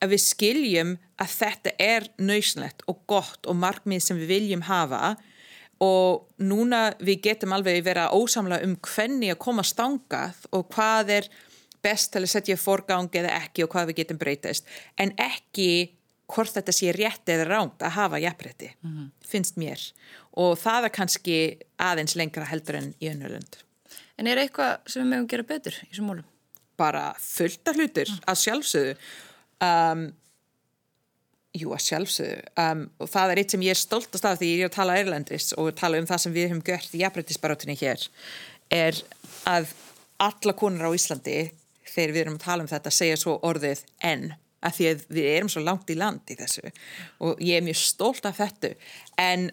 að 0.00 0.12
við 0.14 0.22
skiljum 0.22 0.92
að 1.20 1.32
þetta 1.34 1.72
er 1.82 2.08
nöyslegt 2.20 2.84
og 2.88 3.00
gott 3.10 3.48
og 3.48 3.58
markmið 3.58 4.04
sem 4.04 4.20
við 4.20 4.32
viljum 4.36 4.66
hafa 4.68 5.16
og 5.16 5.35
núna 5.82 6.80
við 6.98 7.20
getum 7.28 7.52
alveg 7.52 7.82
vera 7.84 8.08
ósamla 8.16 8.62
um 8.64 8.76
hvenni 8.80 9.28
að 9.32 9.42
koma 9.44 9.64
stangað 9.66 10.46
og 10.56 10.70
hvað 10.72 11.12
er 11.18 11.28
best 11.84 12.12
til 12.12 12.24
að 12.24 12.32
setja 12.32 12.56
fórgangi 12.56 13.20
eða 13.20 13.36
ekki 13.42 13.64
og 13.64 13.74
hvað 13.74 13.90
við 13.90 14.00
getum 14.00 14.18
breytast 14.18 14.66
en 14.96 15.12
ekki 15.20 15.92
hvort 16.26 16.56
þetta 16.56 16.72
sé 16.74 16.90
rétt 16.96 17.28
eða 17.30 17.44
ránt 17.46 17.82
að 17.86 17.94
hafa 17.94 18.18
jafnrétti, 18.18 18.72
mm 18.82 18.90
-hmm. 18.90 19.10
finnst 19.26 19.56
mér 19.56 19.92
og 20.32 20.58
það 20.58 20.84
er 20.84 20.92
kannski 20.96 21.58
aðeins 21.78 22.16
lengra 22.16 22.44
heldur 22.44 22.74
enn 22.74 22.94
í 23.00 23.10
önnulund 23.12 23.66
En 24.16 24.28
er 24.30 24.40
eitthvað 24.40 24.78
sem 24.88 25.04
við 25.04 25.10
mögum 25.12 25.28
gera 25.32 25.46
betur 25.46 25.76
í 25.82 25.88
þessum 25.90 26.10
mólum? 26.10 26.28
Bara 26.80 27.10
fullta 27.20 27.74
hlutir 27.76 28.08
mm. 28.08 28.22
að 28.28 28.40
sjálfsögðu 28.42 28.94
um, 29.64 30.06
Jú, 31.56 31.72
að 31.72 31.84
sjálfsögðu. 31.86 32.40
Um, 32.60 32.86
og 33.00 33.10
það 33.12 33.32
er 33.32 33.40
eitt 33.40 33.52
sem 33.54 33.62
ég 33.64 33.72
er 33.72 33.80
stoltast 33.80 34.26
af 34.28 34.40
því 34.40 34.48
ég 34.50 34.64
er 34.64 34.70
að 34.70 34.76
tala 34.76 34.96
erlendis 35.00 35.52
og 35.56 35.70
tala 35.78 36.00
um 36.00 36.08
það 36.08 36.22
sem 36.24 36.34
við 36.34 36.48
höfum 36.50 36.64
gert 36.66 36.96
í 36.96 37.02
jafnbryttisbarátunni 37.02 37.76
hér 37.80 38.08
er 38.74 38.98
að 39.48 39.70
alla 40.20 40.56
konur 40.58 40.90
á 40.90 40.96
Íslandi 40.96 41.36
þegar 41.86 42.12
við 42.12 42.22
erum 42.24 42.36
að 42.36 42.44
tala 42.44 42.64
um 42.64 42.70
þetta 42.70 42.92
segja 42.92 43.20
svo 43.20 43.36
orðið 43.46 43.84
enn 44.04 44.32
að 44.66 44.78
því 44.78 44.88
að 44.90 45.04
við 45.16 45.28
erum 45.30 45.52
svo 45.52 45.62
langt 45.62 45.92
í 45.92 45.98
land 45.98 46.32
í 46.32 46.36
þessu. 46.38 46.72
Og 47.24 47.42
ég 47.44 47.60
er 47.60 47.66
mjög 47.66 47.78
stolt 47.80 48.26
af 48.28 48.40
þetta. 48.40 48.72
En 49.20 49.50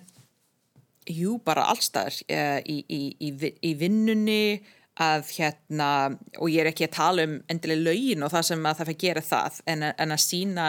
jú, 1.09 1.37
bara 1.45 1.67
allstaðar 1.71 2.17
uh, 2.25 2.59
í, 2.65 2.79
í, 2.87 3.01
í, 3.29 3.53
í 3.69 3.73
vinnunni 3.79 4.63
að 5.01 5.29
hérna, 5.33 5.87
og 6.37 6.51
ég 6.53 6.63
er 6.63 6.69
ekki 6.69 6.85
að 6.85 6.97
tala 6.97 7.23
um 7.25 7.39
endilega 7.49 7.87
laugin 7.87 8.25
og 8.25 8.33
það 8.33 8.49
sem 8.49 8.67
að 8.69 8.81
það 8.81 8.91
að 8.91 8.99
gera 9.01 9.23
það 9.25 9.55
en, 9.73 9.85
en 9.89 10.13
að 10.13 10.21
sína 10.21 10.67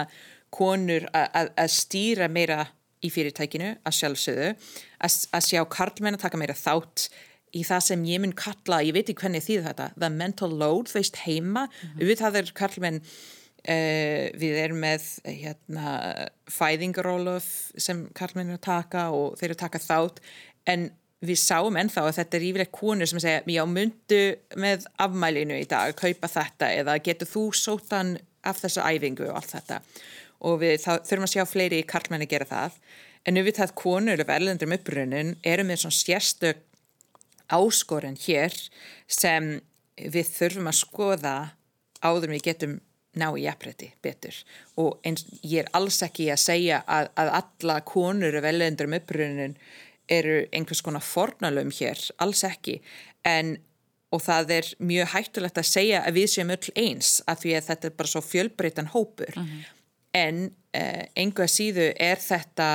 konur 0.54 1.06
að, 1.12 1.52
stýra 1.72 2.28
meira 2.30 2.64
í 3.04 3.10
fyrirtækinu 3.12 3.74
að 3.84 3.96
sjálfsögðu 3.98 4.50
að, 5.04 5.40
sjá 5.44 5.62
karlmenn 5.70 6.16
að 6.16 6.24
taka 6.26 6.40
meira 6.40 6.56
þátt 6.56 7.08
í 7.54 7.62
það 7.66 7.86
sem 7.86 8.08
ég 8.08 8.22
mun 8.22 8.34
kalla, 8.36 8.80
ég 8.82 8.96
veit 8.96 9.06
ekki 9.06 9.22
hvernig 9.22 9.44
þýð 9.44 9.68
þetta, 9.68 9.88
the 9.98 10.10
mental 10.10 10.50
load 10.50 10.90
þú 10.90 10.98
veist 10.98 11.20
heima, 11.22 11.66
mm 11.68 11.88
-hmm. 11.90 12.08
við 12.08 12.20
það 12.22 12.38
er 12.40 12.52
karlmenn 12.60 13.00
uh, 13.68 14.24
við 14.42 14.58
erum 14.64 14.82
með 14.82 15.06
hérna 15.28 15.94
fæðingarólof 16.50 17.48
sem 17.76 18.08
karlmenn 18.14 18.50
er 18.50 18.58
að 18.58 18.66
taka 18.66 19.08
og 19.10 19.38
þeir 19.38 19.50
eru 19.50 19.58
að 19.58 19.64
taka 19.66 19.84
þátt 19.84 20.20
en 20.66 20.90
við 21.24 21.40
sáum 21.40 21.76
ennþá 21.80 22.04
að 22.04 22.16
þetta 22.18 22.36
er 22.36 22.46
yfirleitt 22.48 22.74
konur 22.74 23.08
sem 23.08 23.20
segja, 23.22 23.44
já 23.46 23.64
myndu 23.64 24.22
með 24.60 24.84
afmælinu 25.00 25.56
í 25.56 25.68
dag, 25.68 25.94
kaupa 25.96 26.28
þetta 26.28 26.72
eða 26.74 26.98
getur 26.98 27.30
þú 27.30 27.44
sótan 27.56 28.18
af 28.44 28.60
þessu 28.60 28.84
æfingu 28.84 29.30
og 29.30 29.38
allt 29.38 29.54
þetta 29.54 29.80
og 30.40 30.60
við 30.62 30.78
þurfum 30.84 31.26
að 31.26 31.34
sjá 31.34 31.44
fleiri 31.48 31.82
karlmenni 31.88 32.28
gera 32.30 32.48
það. 32.48 32.78
En 33.24 33.40
við 33.40 33.56
það 33.58 33.76
konur 33.80 34.20
af 34.20 34.32
erlendur 34.34 34.68
um 34.68 34.76
upprunnin 34.76 35.36
eru 35.42 35.64
með 35.64 35.84
svona 35.84 35.98
sérstök 35.98 36.64
áskorun 37.52 38.18
hér 38.20 38.56
sem 39.08 39.54
við 39.96 40.32
þurfum 40.34 40.68
að 40.68 40.80
skoða 40.80 41.36
áður 42.04 42.34
við 42.34 42.46
getum 42.50 42.78
ná 43.14 43.28
í 43.38 43.44
jafnrætti 43.44 43.92
betur. 44.02 44.36
Og 44.80 44.98
eins, 45.06 45.24
ég 45.42 45.64
er 45.64 45.70
alls 45.76 46.00
ekki 46.04 46.28
að 46.34 46.42
segja 46.42 46.80
að, 46.90 47.12
að 47.20 47.30
alla 47.40 47.78
konur 47.86 48.34
og 48.34 48.44
veljendur 48.44 48.90
um 48.90 48.96
upprunin 48.98 49.54
eru 50.10 50.42
einhvers 50.52 50.82
konar 50.84 51.04
fornalum 51.04 51.70
hér, 51.72 52.00
alls 52.20 52.42
ekki. 52.44 52.80
En 53.24 53.56
og 54.14 54.22
það 54.22 54.52
er 54.58 54.68
mjög 54.78 55.10
hættulegt 55.14 55.58
að 55.58 55.70
segja 55.70 56.02
að 56.06 56.18
við 56.20 56.28
séum 56.34 56.52
öll 56.54 56.74
eins 56.78 57.16
að 57.30 57.40
því 57.44 57.54
að 57.58 57.68
þetta 57.70 57.88
er 57.88 57.96
bara 57.98 58.12
svo 58.12 58.22
fjölbreytan 58.22 58.92
hópur. 58.92 59.32
Uh 59.34 59.42
-huh. 59.42 59.64
En 60.14 60.44
eh, 60.72 61.06
einhver 61.16 61.50
síðu 61.50 61.90
er 62.00 62.22
þetta 62.22 62.68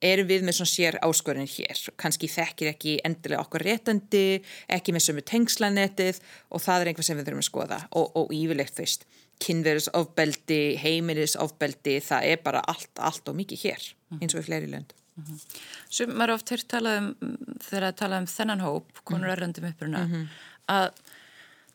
erum 0.00 0.28
við 0.28 0.44
með 0.46 0.60
svona 0.60 0.70
sér 0.70 0.98
áskorinn 1.02 1.50
hér. 1.50 1.78
Kannski 1.98 2.28
þekkir 2.30 2.70
ekki 2.70 2.98
endilega 3.04 3.42
okkur 3.42 3.64
réttandi, 3.66 4.40
ekki 4.70 4.94
með 4.94 5.08
sömu 5.08 5.24
tengslanetið 5.26 6.20
og 6.54 6.62
það 6.62 6.84
er 6.84 6.90
einhver 6.92 7.08
sem 7.08 7.18
við 7.18 7.26
þurfum 7.26 7.42
að 7.42 7.48
skoða. 7.48 7.80
Og, 7.98 8.12
og 8.14 8.36
yfirlegt 8.36 8.78
fyrst 8.78 9.08
kynverðisofbeldi, 9.42 10.62
heimilisofbeldi 10.82 11.98
það 12.04 12.30
er 12.32 12.40
bara 12.44 12.62
allt, 12.70 12.90
allt 12.98 13.30
og 13.30 13.36
mikið 13.38 13.64
hér 13.66 13.86
eins 14.18 14.34
og 14.34 14.42
í 14.42 14.46
fleiri 14.48 14.70
lönd 14.70 14.94
mm 14.94 15.24
-hmm. 15.24 15.60
Sem 15.90 16.10
maður 16.10 16.34
oft 16.34 16.50
hér 16.50 16.64
talað 16.68 16.98
um 16.98 17.36
þegar 17.60 17.88
að 17.88 17.98
tala 18.02 18.18
um 18.18 18.26
þennan 18.26 18.60
hóp, 18.60 19.04
konur 19.04 19.30
eröndum 19.30 19.68
uppruna 19.70 20.04
mm 20.04 20.12
-hmm. 20.12 20.26
að 20.68 20.90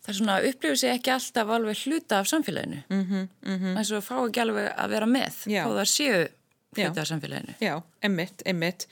það 0.04 0.12
er 0.12 0.20
svona 0.20 0.38
upplifur 0.50 0.80
sig 0.80 0.94
ekki 0.94 1.14
alltaf 1.14 1.52
alveg 1.56 1.84
hluta 1.88 2.20
af 2.20 2.30
samfélaginu. 2.30 2.84
Mm 2.90 3.04
-hmm. 3.10 3.76
þess 3.78 3.92
að 3.92 4.08
fá 4.08 4.16
ekki 4.28 4.42
alveg 4.44 4.72
að 4.76 4.90
vera 4.90 5.06
með 5.06 5.34
Já. 5.48 5.64
og 5.68 5.78
það 5.80 5.90
séu 5.96 6.28
hluta 6.76 7.02
af 7.02 7.08
samfélaginu. 7.08 7.56
Já, 7.62 7.82
emmitt, 8.02 8.42
emmitt 8.46 8.88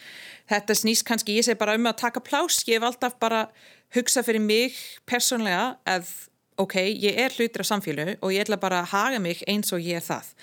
Þetta 0.51 0.73
snýst 0.75 1.05
kannski, 1.07 1.37
ég 1.37 1.45
segi 1.45 1.59
bara 1.59 1.75
um 1.75 1.85
að 1.85 2.01
taka 2.01 2.19
plás 2.19 2.63
ég 2.67 2.79
hef 2.79 2.83
alltaf 2.83 3.15
bara 3.19 3.49
hugsað 3.95 4.25
fyrir 4.25 4.41
mig 4.41 4.75
persónlega 5.05 5.77
að 5.85 6.07
ok, 6.57 6.75
ég 6.75 7.17
er 7.17 7.31
hlutir 7.31 7.63
af 7.63 7.69
samfélaginu 7.69 8.17
og 8.21 8.33
ég 8.33 8.43
ætla 8.43 8.59
bara 8.59 8.81
að 8.81 8.91
haga 8.91 9.19
mig 9.19 9.43
eins 9.47 9.71
og 9.73 9.79
ég 9.79 9.95
er 9.95 10.05
það. 10.05 10.33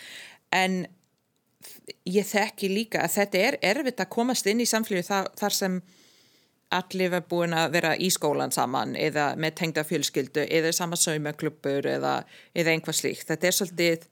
En 0.52 0.86
ég 2.08 2.26
þekki 2.26 2.70
líka 2.72 3.02
að 3.04 3.14
þetta 3.18 3.38
er 3.38 3.58
erfitt 3.62 4.00
að 4.00 4.12
komast 4.12 4.46
inn 4.46 4.60
í 4.60 4.68
samfélagi 4.68 5.08
þar, 5.08 5.30
þar 5.36 5.52
sem 5.52 5.82
allir 6.74 7.10
var 7.10 7.24
búin 7.30 7.56
að 7.56 7.72
vera 7.72 7.94
í 7.96 8.10
skólan 8.12 8.52
saman 8.52 8.96
eða 8.96 9.30
með 9.40 9.54
tengda 9.62 9.84
fjölskyldu 9.88 10.44
eða 10.50 10.72
sama 10.76 10.98
saumaklubur 11.00 11.86
eða, 11.88 12.20
eða 12.54 12.74
einhvað 12.74 12.98
slíkt. 13.00 13.28
Þetta 13.30 13.48
er 13.48 13.56
svolítið 13.56 14.08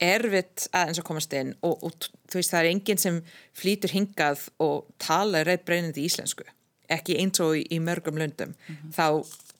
erfitt 0.00 0.68
aðeins 0.72 1.02
að 1.02 1.08
komast 1.10 1.36
inn 1.36 1.52
og, 1.60 1.82
og 1.84 2.08
þú 2.30 2.40
veist 2.40 2.54
það 2.54 2.62
er 2.62 2.70
enginn 2.70 3.02
sem 3.02 3.20
flýtur 3.56 3.92
hingað 3.92 4.46
og 4.64 4.88
tala 5.02 5.44
reyð 5.44 5.66
breynandi 5.68 6.06
íslensku 6.08 6.46
ekki 6.90 7.18
eins 7.20 7.40
og 7.44 7.58
í, 7.58 7.64
í 7.70 7.78
mörgum 7.82 8.18
löndum 8.18 8.54
mm 8.54 8.76
-hmm. 8.76 8.92
þá 8.96 9.06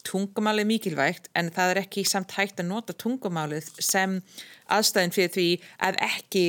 tungumálið 0.04 0.64
er 0.64 0.70
mikilvægt 0.72 1.28
en 1.36 1.50
það 1.50 1.70
er 1.70 1.82
ekki 1.84 2.04
samt 2.04 2.32
hægt 2.32 2.60
að 2.60 2.70
nota 2.72 2.92
tungumálið 2.92 3.68
sem 3.78 4.22
aðstæðin 4.68 5.14
fyrir 5.14 5.32
því 5.34 5.48
að 5.78 6.00
ekki 6.08 6.46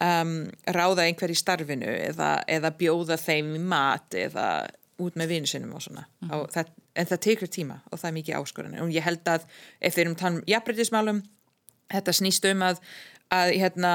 um, 0.00 0.50
ráða 0.66 1.06
einhver 1.06 1.30
í 1.32 1.38
starfinu 1.38 1.88
eða, 1.88 2.44
eða 2.46 2.70
bjóða 2.70 3.16
þeim 3.16 3.56
í 3.56 3.58
mat 3.58 4.14
eða 4.14 4.68
út 5.02 5.18
með 5.18 5.34
vinsinum 5.36 5.74
og 5.76 5.82
svona 5.82 6.04
mm 6.04 6.28
-hmm. 6.28 6.34
og 6.34 6.50
það, 6.54 6.74
en 6.94 7.06
það 7.06 7.24
tekur 7.28 7.48
tíma 7.48 7.78
og 7.90 7.98
það 7.98 8.08
er 8.08 8.18
mikið 8.18 8.36
áskorðan 8.40 8.82
og 8.82 8.92
ég 8.94 9.06
held 9.08 9.28
að 9.28 9.46
ef 9.80 9.98
erum 9.98 10.16
tann 10.16 10.36
um 10.36 10.44
jafnbreytismálum 10.46 11.22
þetta 11.92 12.12
snýst 12.12 12.44
um 12.50 12.62
að, 12.62 12.80
að 13.30 13.48
hérna 13.60 13.92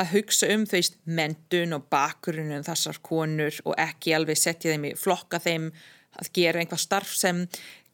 að 0.00 0.12
hugsa 0.14 0.48
um 0.54 0.66
þú 0.66 0.78
veist 0.78 0.98
mentun 1.04 1.76
og 1.76 1.88
bakgrunum 1.92 2.64
þessar 2.66 3.00
konur 3.02 3.54
og 3.64 3.74
ekki 3.78 4.14
alveg 4.14 4.38
setja 4.38 4.72
þeim 4.72 4.84
í 4.84 4.94
flokka 4.96 5.38
þeim 5.38 5.72
að 6.20 6.32
gera 6.34 6.60
einhvað 6.60 6.82
starf 6.82 7.12
sem 7.14 7.44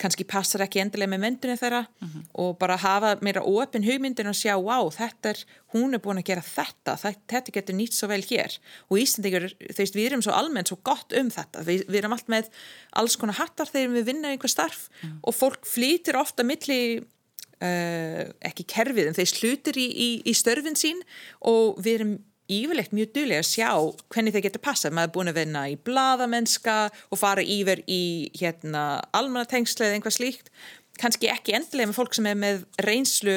kannski 0.00 0.26
passar 0.28 0.64
ekki 0.64 0.80
endilega 0.82 1.12
með 1.14 1.22
myndinu 1.22 1.56
þeirra 1.56 1.82
mhm. 1.86 2.10
-huh. 2.12 2.24
og 2.42 2.58
bara 2.60 2.76
hafa 2.76 3.14
meira 3.24 3.42
ofin 3.42 3.84
hugmyndin 3.86 4.28
og 4.30 4.36
sjá, 4.36 4.54
wow, 4.60 4.90
þetta 4.92 5.32
er 5.32 5.42
hún 5.74 5.94
er 5.94 6.02
búin 6.04 6.20
að 6.20 6.28
gera 6.30 6.44
þetta, 6.44 6.96
þetta 7.00 7.54
getur 7.54 7.76
nýtt 7.78 7.96
svo 7.96 8.08
vel 8.08 8.22
hér 8.22 8.58
og 8.90 9.00
Íslandingur 9.00 9.48
þú 9.60 9.78
veist, 9.80 9.96
við 9.96 10.06
erum 10.10 10.22
svo 10.22 10.36
almennt 10.36 10.68
svo 10.68 10.78
gott 10.82 11.16
um 11.16 11.30
þetta 11.30 11.64
við, 11.64 11.86
við 11.88 12.02
erum 12.02 12.16
allt 12.16 12.28
með 12.28 12.50
alls 12.92 13.16
konar 13.16 13.40
hattar 13.40 13.72
þegar 13.72 13.96
við 13.96 14.08
vinna 14.12 14.32
einhver 14.32 14.52
starf 14.52 14.88
mhm. 14.88 15.10
-huh. 15.10 15.18
og 15.22 15.34
fólk 15.34 15.66
flýtir 15.66 16.16
ofta 16.16 16.44
milli 16.44 17.00
uh, 17.00 18.24
ekki 18.44 18.66
kerfið 18.68 19.10
en 19.10 19.16
þeir 19.16 19.32
slutir 19.32 19.78
í, 19.80 19.86
í, 19.88 20.08
í 20.28 20.32
störfin 20.36 20.76
sín 20.76 21.00
og 21.40 21.80
við 21.80 22.00
erum 22.00 22.16
yfirlegt 22.52 22.94
mjög 22.94 23.12
duðlega 23.14 23.42
að 23.42 23.48
sjá 23.50 23.70
hvernig 24.14 24.34
þeir 24.34 24.44
geta 24.46 24.62
passað. 24.62 24.94
Maður 24.96 25.08
er 25.08 25.14
búin 25.16 25.32
að 25.32 25.38
vinna 25.40 25.64
í 25.70 25.78
bladamenska 25.88 26.76
og 27.10 27.20
fara 27.20 27.42
yfir 27.42 27.82
í 27.90 28.02
hérna, 28.38 28.84
almannatengslu 29.16 29.86
eða 29.86 29.98
einhvað 29.98 30.18
slíkt. 30.18 30.52
Kanski 31.00 31.30
ekki 31.32 31.56
endilega 31.58 31.90
með 31.90 31.98
fólk 31.98 32.16
sem 32.16 32.30
er 32.30 32.38
með 32.40 32.62
reynslu 32.86 33.36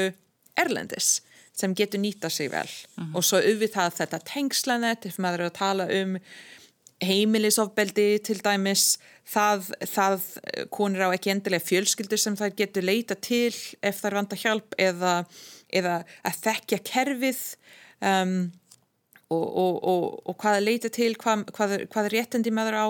erlendis 0.59 1.19
sem 1.59 1.73
getur 1.75 1.99
nýta 1.99 2.29
sig 2.31 2.51
vel. 2.51 2.67
Uh 2.67 3.03
mhm. 3.03 3.09
-huh. 3.09 3.17
Og 3.17 3.23
svo 3.23 3.37
auðvitað 3.37 3.97
þetta 3.99 4.19
tengslanet, 4.25 5.05
ef 5.05 5.19
maður 5.19 5.39
er 5.39 5.49
að 5.49 5.59
tala 5.59 5.87
um 6.01 6.17
heimilisofbeldi 6.99 8.19
til 8.23 8.39
dæmis, 8.43 8.99
það, 9.27 9.71
það 9.87 10.25
konur 10.69 11.07
á 11.07 11.15
ekki 11.15 11.31
endilega 11.31 11.63
fjölskyldur 11.63 12.19
sem 12.19 12.35
það 12.35 12.55
getur 12.55 12.83
leita 12.83 13.15
til 13.15 13.55
ef 13.81 14.01
það 14.01 14.09
er 14.09 14.17
vanda 14.17 14.35
hjálp 14.35 14.75
eða, 14.77 15.13
eða 15.69 16.03
að 16.23 16.41
þekkja 16.43 16.79
kerfið. 16.83 17.41
Um, 18.01 18.51
og, 19.29 19.45
og, 19.45 19.75
og, 19.83 20.07
og 20.25 20.39
hvað 20.41 20.63
leita 20.63 20.89
til, 20.93 21.13
hvað, 21.19 21.45
hvað, 21.55 21.75
hvað 21.91 22.09
réttindi 22.15 22.53
með 22.53 22.71
þér 22.71 22.79
á, 22.81 22.87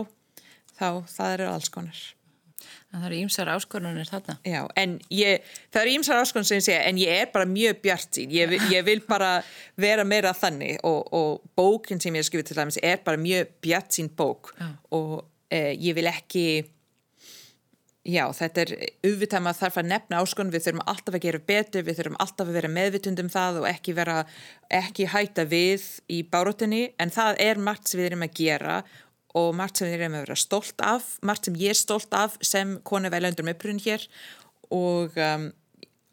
þá 0.79 0.87
það 1.11 1.35
eru 1.35 1.51
alls 1.51 1.69
konar. 1.73 2.05
En 2.89 3.03
það 3.03 3.07
eru 3.09 3.17
ímsar 3.21 3.49
áskonunir 3.53 4.09
þarna. 4.09 4.35
Já, 4.49 4.61
en 4.81 4.95
ég, 5.13 5.43
það 5.69 5.83
eru 5.83 5.91
ímsar 5.99 6.21
áskonunir 6.23 6.49
sem 6.49 6.57
ég 6.57 6.65
segja, 6.65 6.79
en 6.89 7.01
ég 7.01 7.21
er 7.21 7.29
bara 7.33 7.45
mjög 7.49 7.83
bjart 7.83 8.17
sín, 8.17 8.33
ég, 8.33 8.55
ég 8.71 8.87
vil 8.87 9.03
bara 9.05 9.35
vera 9.79 10.05
meira 10.07 10.33
þannig 10.37 10.79
og 10.87 11.43
bókinn 11.59 12.01
sem 12.01 12.17
ég 12.17 12.25
skrifið 12.25 12.49
til 12.49 12.57
dæmis 12.57 12.79
er 12.81 13.03
bara 13.05 13.21
mjög 13.21 13.53
bjart 13.61 13.93
sín 13.93 14.09
bók 14.09 14.55
Já. 14.57 14.71
og 14.97 15.13
eh, 15.53 15.75
ég 15.77 15.97
vil 15.99 16.09
ekki 16.09 16.45
Já, 18.09 18.23
þetta 18.33 18.63
er 18.63 18.71
auðvitað 19.05 19.43
maður 19.43 19.59
þarf 19.59 19.77
að 19.81 19.89
nefna 19.89 20.21
áskonum, 20.23 20.53
við 20.53 20.63
þurfum 20.65 20.85
alltaf 20.89 21.17
að 21.17 21.25
gera 21.25 21.41
betur, 21.51 21.83
við 21.85 21.97
þurfum 21.99 22.17
alltaf 22.23 22.47
að 22.47 22.57
vera 22.57 22.71
meðvitund 22.71 23.21
um 23.21 23.29
það 23.33 23.59
og 23.59 23.67
ekki, 23.69 23.95
vera, 23.97 24.15
ekki 24.79 25.07
hætta 25.11 25.45
við 25.49 25.85
í 26.09 26.21
bárutinni 26.31 26.81
en 27.01 27.11
það 27.13 27.41
er 27.43 27.59
margt 27.61 27.91
sem 27.91 27.99
við 27.99 28.09
erum 28.09 28.25
að 28.25 28.39
gera 28.39 28.77
og 29.37 29.49
margt 29.57 29.81
sem 29.81 29.89
við 29.89 29.97
erum 29.99 30.15
að 30.17 30.23
vera 30.25 30.37
stolt 30.39 30.85
af, 30.85 31.09
margt 31.27 31.49
sem 31.49 31.59
ég 31.59 31.75
er 31.75 31.79
stolt 31.79 32.15
af 32.17 32.37
sem 32.45 32.77
konu 32.87 33.11
velöndur 33.13 33.45
með 33.45 33.59
brunn 33.61 33.81
hér 33.83 34.07
og, 34.73 35.19
um, 35.19 35.49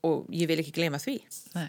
og 0.05 0.27
ég 0.35 0.51
vil 0.51 0.59
ekki 0.61 0.75
gleyma 0.77 1.01
því. 1.01 1.17
Nei. 1.57 1.69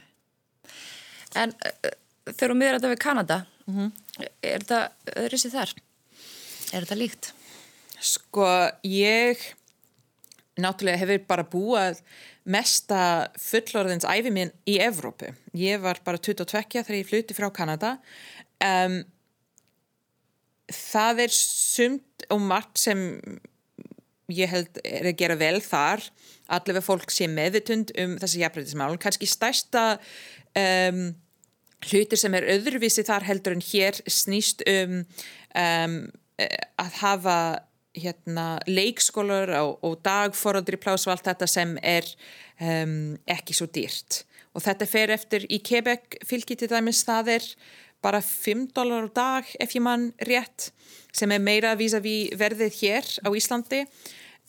En 1.37 1.53
uh, 1.53 1.93
þegar 2.33 2.55
við 2.55 2.67
erum 2.71 2.81
þetta 2.81 2.91
við 2.95 3.03
Kanada, 3.05 3.39
mm 3.67 3.77
-hmm. 3.77 4.27
er 4.41 4.65
þetta 4.65 4.81
öðru 5.23 5.41
sér 5.43 5.55
þar? 5.55 5.75
Er 6.73 6.83
þetta 6.83 6.99
líkt? 6.99 7.31
Sko, 8.03 8.49
ég 8.83 9.45
náttúrulega 10.62 11.02
hefur 11.04 11.26
bara 11.30 11.46
búað 11.48 12.02
mesta 12.48 13.02
fullorðins 13.41 14.08
æfi 14.08 14.32
minn 14.34 14.54
í 14.70 14.78
Evrópu. 14.84 15.34
Ég 15.58 15.82
var 15.84 16.02
bara 16.06 16.22
22 16.22 16.82
þegar 16.82 16.98
ég 16.98 17.10
fluti 17.10 17.38
frá 17.38 17.50
Kanada. 17.54 17.98
Um, 18.63 19.02
það 20.72 21.24
er 21.28 21.36
sumt 21.36 22.28
og 22.34 22.41
margt 22.43 22.82
sem 22.82 23.04
ég 24.34 24.50
held 24.52 24.82
er 24.84 25.12
að 25.12 25.20
gera 25.20 25.38
vel 25.39 25.60
þar. 25.63 26.04
Allavega 26.48 26.84
fólk 26.84 27.13
sé 27.13 27.30
meðvitund 27.32 27.93
um 28.02 28.17
þessi 28.22 28.43
jafnrættismál. 28.43 28.98
Kanski 29.02 29.30
stærsta 29.30 29.86
um, 30.58 31.10
hlutir 31.88 32.20
sem 32.20 32.36
er 32.36 32.48
öðruvísi 32.58 33.06
þar 33.08 33.28
heldur 33.28 33.56
en 33.56 33.63
hér 33.63 34.00
snýst 34.10 34.63
um, 34.67 35.04
um 35.58 36.00
að 36.38 37.00
hafa 37.02 37.38
hérna, 37.97 38.60
leikskólar 38.69 39.51
og, 39.62 39.77
og 39.86 39.97
dagforaldri 40.05 40.79
plás 40.81 41.07
og 41.07 41.15
allt 41.15 41.27
þetta 41.29 41.49
sem 41.49 41.75
er 41.83 42.07
um, 42.62 43.17
ekki 43.29 43.57
svo 43.57 43.67
dýrt. 43.73 44.23
Og 44.57 44.63
þetta 44.65 44.88
fer 44.89 45.13
eftir 45.13 45.45
í 45.53 45.60
Quebec 45.65 46.19
fylgi 46.25 46.57
til 46.57 46.71
dæmis 46.71 47.03
það 47.05 47.36
er 47.38 47.49
bara 48.01 48.21
5 48.21 48.69
dólar 48.77 49.10
á 49.10 49.12
dag 49.13 49.51
ef 49.60 49.75
ég 49.75 49.83
mann 49.83 50.12
rétt 50.25 50.71
sem 51.13 51.31
er 51.33 51.41
meira 51.41 51.73
að 51.73 51.81
vísa 51.81 52.01
við 52.01 52.38
verðið 52.38 52.79
hér 52.81 53.12
á 53.25 53.29
Íslandi. 53.33 53.83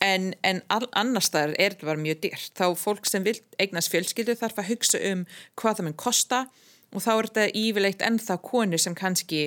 En, 0.04 0.30
en 0.46 0.60
annar 0.70 1.24
staðar 1.26 1.56
er 1.58 1.74
þetta 1.74 1.88
var 1.88 1.98
mjög 1.98 2.20
dýrt. 2.22 2.52
Þá 2.54 2.66
fólk 2.78 3.08
sem 3.08 3.24
vil 3.26 3.34
eignast 3.58 3.90
fjölskyldu 3.90 4.36
þarf 4.38 4.60
að 4.62 4.68
hugsa 4.70 5.00
um 5.10 5.24
hvað 5.58 5.80
það 5.80 5.88
mun 5.88 5.96
kosta 5.98 6.44
og 6.94 7.02
þá 7.04 7.10
er 7.14 7.28
þetta 7.28 7.46
yfirleitt 7.58 8.04
ennþá 8.06 8.36
konur 8.44 8.80
sem 8.80 8.94
kannski 8.96 9.42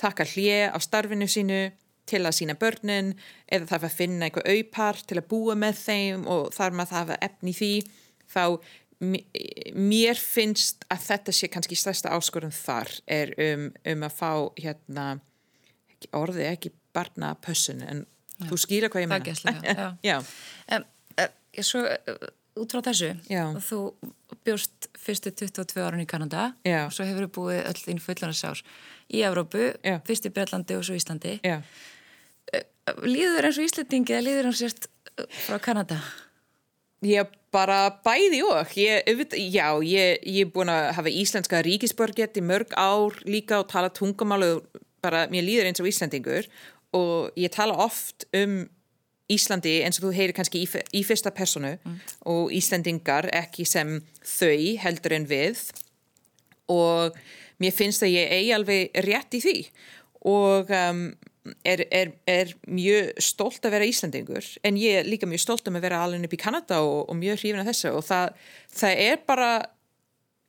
taka 0.00 0.24
hlje 0.28 0.70
á 0.70 0.78
starfinu 0.80 1.26
sínu 1.28 1.58
til 2.06 2.22
að 2.24 2.36
sína 2.38 2.56
börnin 2.58 3.14
eða 3.50 3.68
þarf 3.72 3.88
að 3.88 3.96
finna 4.00 4.28
einhver 4.28 4.48
auðpar 4.48 5.00
til 5.06 5.20
að 5.20 5.28
búa 5.30 5.56
með 5.58 5.80
þeim 5.84 6.26
og 6.30 6.50
þarf 6.54 6.78
maður 6.78 6.92
að 6.92 7.00
hafa 7.00 7.20
efni 7.28 7.54
í 7.54 7.58
því 7.60 7.70
þá 8.32 8.44
mér 9.76 10.16
finnst 10.16 10.86
að 10.88 11.02
þetta 11.10 11.34
sé 11.36 11.50
kannski 11.52 11.76
stærsta 11.76 12.12
áskorun 12.16 12.54
þar 12.54 12.92
er 13.06 13.34
um, 13.36 13.66
um 13.92 14.06
að 14.06 14.14
fá 14.16 14.30
hérna 14.56 15.06
orðið 16.16 16.48
ekki 16.54 16.72
barna 16.96 17.34
pössun 17.44 17.82
en 17.84 18.04
þú 18.48 18.58
skýra 18.60 18.90
hvað 18.92 19.04
ég 19.04 19.12
já. 19.76 19.90
já, 20.04 20.16
En, 20.72 20.84
uh, 21.20 21.62
svo, 21.64 21.82
uh, 21.84 22.28
út 22.56 22.72
frá 22.72 22.82
þessu, 22.88 23.12
Já. 23.28 23.44
þú 23.60 23.78
bjóst 24.46 24.88
fyrstu 25.00 25.32
22 25.32 25.82
árun 25.84 26.04
í 26.04 26.08
Kanada 26.08 26.50
Já. 26.64 26.86
og 26.86 26.94
svo 26.96 27.04
hefur 27.08 27.26
þú 27.26 27.32
búið 27.36 27.62
öll 27.68 27.80
þín 27.82 28.00
fullanarssár 28.02 28.62
í 29.12 29.22
Evrópu, 29.28 29.70
Já. 29.84 29.98
fyrst 30.08 30.28
í 30.28 30.32
Breitlandi 30.32 30.76
og 30.78 30.86
svo 30.86 30.96
Íslandi. 30.96 31.36
Líður 33.02 33.48
eins 33.48 33.58
og 33.58 33.66
Íslandingi 33.66 34.14
eða 34.14 34.26
líður 34.28 34.48
eins 34.50 34.60
og 34.60 34.62
sért 34.62 34.88
uh, 35.16 35.26
frá 35.46 35.58
Kanada? 35.62 35.98
Ég 37.06 37.32
bara 37.54 37.80
bæði 38.04 38.40
og, 38.46 38.72
ég, 38.78 39.04
já, 39.52 39.66
ég, 39.84 40.22
ég 40.22 40.46
er 40.46 40.52
búin 40.52 40.70
að 40.72 40.92
hafa 40.96 41.12
íslenska 41.12 41.60
ríkisborgett 41.66 42.38
í 42.38 42.44
mörg 42.44 42.72
ár 42.76 43.18
líka 43.28 43.60
og 43.62 43.68
tala 43.70 43.92
tungumálu, 43.94 44.60
bara 45.04 45.26
mér 45.32 45.44
líður 45.46 45.70
eins 45.70 45.82
og 45.82 45.88
Íslandingur 45.90 46.48
og 46.96 47.36
ég 47.38 47.52
tala 47.54 47.76
oft 47.84 48.26
um 48.36 48.64
Íslandi 49.26 49.80
eins 49.82 49.98
og 49.98 50.06
þú 50.06 50.12
heyrir 50.14 50.36
kannski 50.36 50.62
í, 50.62 50.66
í 50.94 51.02
fyrsta 51.06 51.32
personu 51.34 51.72
og 52.30 52.52
Íslandingar 52.54 53.26
ekki 53.34 53.66
sem 53.66 53.98
þau 54.22 54.76
heldur 54.84 55.16
en 55.16 55.26
við. 55.26 55.64
Og 56.70 57.16
mér 57.62 57.74
finnst 57.74 58.04
að 58.06 58.14
ég 58.14 58.34
eigi 58.36 58.52
alveg 58.54 59.00
rétt 59.06 59.34
í 59.34 59.40
því. 59.42 59.56
Og 60.30 60.70
um, 60.70 61.02
er, 61.66 61.84
er, 61.90 62.12
er 62.30 62.52
mjög 62.66 63.22
stolt 63.22 63.64
að 63.66 63.76
vera 63.76 63.88
Íslandingur 63.88 64.50
en 64.66 64.80
ég 64.80 65.00
er 65.00 65.08
líka 65.08 65.28
mjög 65.28 65.44
stolt 65.44 65.70
um 65.70 65.78
að 65.78 65.88
vera 65.88 66.02
alveg 66.04 66.28
upp 66.28 66.36
í 66.36 66.42
Kanada 66.42 66.82
og, 66.84 67.00
og 67.10 67.18
mjög 67.18 67.40
hrifin 67.42 67.62
af 67.62 67.70
þessu 67.70 67.94
og 67.94 68.06
það, 68.06 68.46
það 68.82 69.02
er 69.06 69.24
bara 69.28 69.50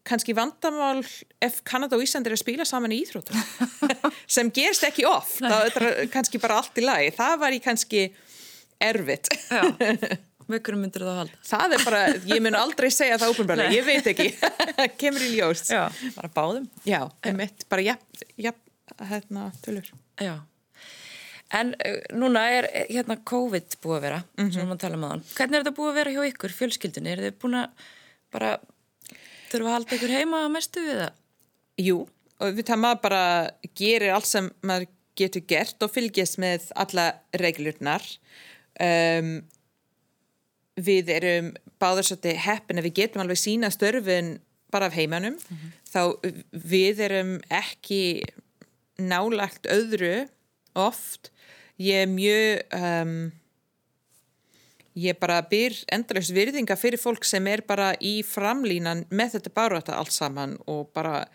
kannski 0.08 0.36
vandamál 0.38 1.02
ef 1.44 1.60
Kanada 1.68 1.98
og 1.98 2.06
Ísland 2.06 2.30
er 2.30 2.38
að 2.38 2.44
spila 2.44 2.68
saman 2.68 2.96
í 2.96 3.02
íþróttum 3.04 3.42
sem 4.38 4.54
gerst 4.56 4.88
ekki 4.88 5.08
oft 5.10 5.42
það 5.44 5.68
er 5.68 6.08
kannski 6.14 6.40
bara 6.42 6.62
allt 6.62 6.80
í 6.80 6.86
lagi 6.86 7.12
það 7.18 7.36
var 7.44 7.58
í 7.58 7.62
kannski 7.64 8.08
erfitt. 8.82 9.30
Mökkurum 10.48 10.86
myndir 10.86 11.04
það 11.04 11.10
að 11.12 11.18
halda. 11.20 11.40
það 11.44 11.74
er 11.76 11.82
bara, 11.84 12.02
ég 12.30 12.44
mun 12.46 12.56
aldrei 12.56 12.88
segja 12.94 13.18
það 13.20 13.34
ópenbarlega, 13.34 13.74
ég 13.76 13.88
veit 13.88 14.06
ekki 14.14 14.28
kemur 15.02 15.26
í 15.26 15.32
ljós 15.34 15.66
Já, 15.68 15.82
bara 16.16 16.30
báðum. 16.32 16.70
Já, 16.88 17.02
einmitt, 17.28 17.66
bara 17.68 17.84
jafn, 17.84 18.22
jafn, 18.40 18.62
hérna, 19.10 19.50
tölur. 19.66 19.90
Já. 20.24 20.38
En 21.56 21.70
uh, 21.80 22.00
núna 22.20 22.42
er 22.52 22.66
eh, 22.74 22.88
hérna 22.92 23.16
COVID 23.24 23.78
búið 23.84 23.98
að 23.98 24.02
vera, 24.02 24.24
Mhm. 24.38 24.52
sem 24.52 24.62
við 24.62 24.68
maður 24.72 24.80
tala 24.84 24.98
um 25.00 25.06
aðan. 25.08 25.24
Hvernig 25.38 25.56
er 25.56 25.64
þetta 25.64 25.78
búið 25.78 25.92
að 25.94 26.00
vera 26.02 26.12
hjá 26.12 26.24
ykkur, 26.32 26.56
fjölskyldunni? 26.58 27.12
Er 27.14 27.24
þið 27.24 27.38
búin 27.44 27.56
að 27.62 27.86
bara 28.36 28.52
þurfa 29.52 29.68
að 29.70 29.76
halda 29.78 29.96
ykkur 29.98 30.16
heima 30.18 30.42
að 30.46 30.52
mestu 30.52 30.84
við 30.84 30.98
það? 31.02 31.14
Jú, 31.78 31.98
og 32.42 32.54
við 32.58 32.66
það 32.68 32.82
maður 32.84 33.02
bara 33.02 33.22
gerir 33.80 34.14
allt 34.14 34.26
sem 34.28 34.50
maður 34.62 34.88
getur 35.18 35.42
gert 35.50 35.82
og 35.82 35.94
fylgjast 35.94 36.38
með 36.38 36.68
alla 36.76 37.06
reglurnar. 37.34 38.04
Um, 38.80 39.32
við 40.78 41.10
erum 41.10 41.54
svolítið 41.82 42.38
heppin 42.44 42.78
að 42.78 42.86
við 42.90 42.94
getum 43.00 43.24
alveg 43.24 43.40
sína 43.42 43.72
störfin 43.74 44.36
bara 44.74 44.90
af 44.92 44.94
heimanum. 44.98 45.38
Þá 45.90 46.20
við 46.52 47.00
erum 47.08 47.40
ekki 47.50 48.22
nálagt 49.00 49.66
öðru 49.72 50.28
oft. 50.76 51.32
Ég 51.78 52.06
er 52.06 52.10
mjög... 52.12 52.64
Um, 52.74 53.20
ég 54.98 55.18
bara 55.22 55.42
byr 55.46 55.76
endalust 55.94 56.34
virðinga 56.34 56.74
fyrir 56.80 56.98
fólk 56.98 57.26
sem 57.28 57.46
er 57.52 57.62
bara 57.68 57.92
í 58.02 58.20
framlínan 58.26 59.04
með 59.14 59.36
þetta 59.36 59.54
baróta 59.54 59.98
allt 59.98 60.16
saman 60.16 60.56
og 60.66 60.88
bara 60.96 61.28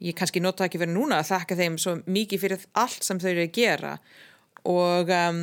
ég 0.00 0.16
kannski 0.16 0.40
nota 0.40 0.64
ekki 0.64 0.80
verið 0.80 0.96
núna 0.96 1.18
að 1.20 1.32
þakka 1.34 1.58
þeim 1.58 1.76
svo 1.80 1.98
mikið 2.08 2.40
fyrir 2.44 2.64
allt 2.80 3.04
sem 3.04 3.20
þau 3.20 3.28
eru 3.34 3.44
að 3.44 3.58
gera. 3.58 3.90
Og 4.70 5.12
um, 5.12 5.42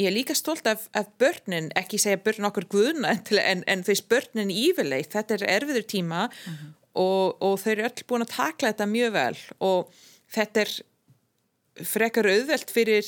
ég 0.00 0.10
er 0.10 0.16
líka 0.16 0.34
stolt 0.34 0.66
af, 0.66 0.88
af 0.96 1.12
börnin, 1.20 1.70
ekki 1.78 2.00
segja 2.02 2.20
börnin 2.24 2.48
okkur 2.50 2.66
guðuna 2.72 3.14
en, 3.14 3.22
en, 3.44 3.62
en 3.70 3.86
þau 3.86 3.94
börnin 4.10 4.50
ívilleitt, 4.50 5.14
þetta 5.14 5.38
er 5.38 5.46
erfiður 5.60 5.86
tíma 5.86 6.26
og, 6.96 7.38
og 7.38 7.56
þau 7.62 7.70
eru 7.76 7.86
öll 7.86 8.04
búin 8.08 8.26
að 8.26 8.34
takla 8.34 8.74
þetta 8.74 8.90
mjög 8.90 9.14
vel 9.14 9.38
og 9.70 9.96
þetta 10.34 10.66
er 10.66 10.76
frekar 11.86 12.28
auðvelt 12.32 12.72
fyrir 12.72 13.06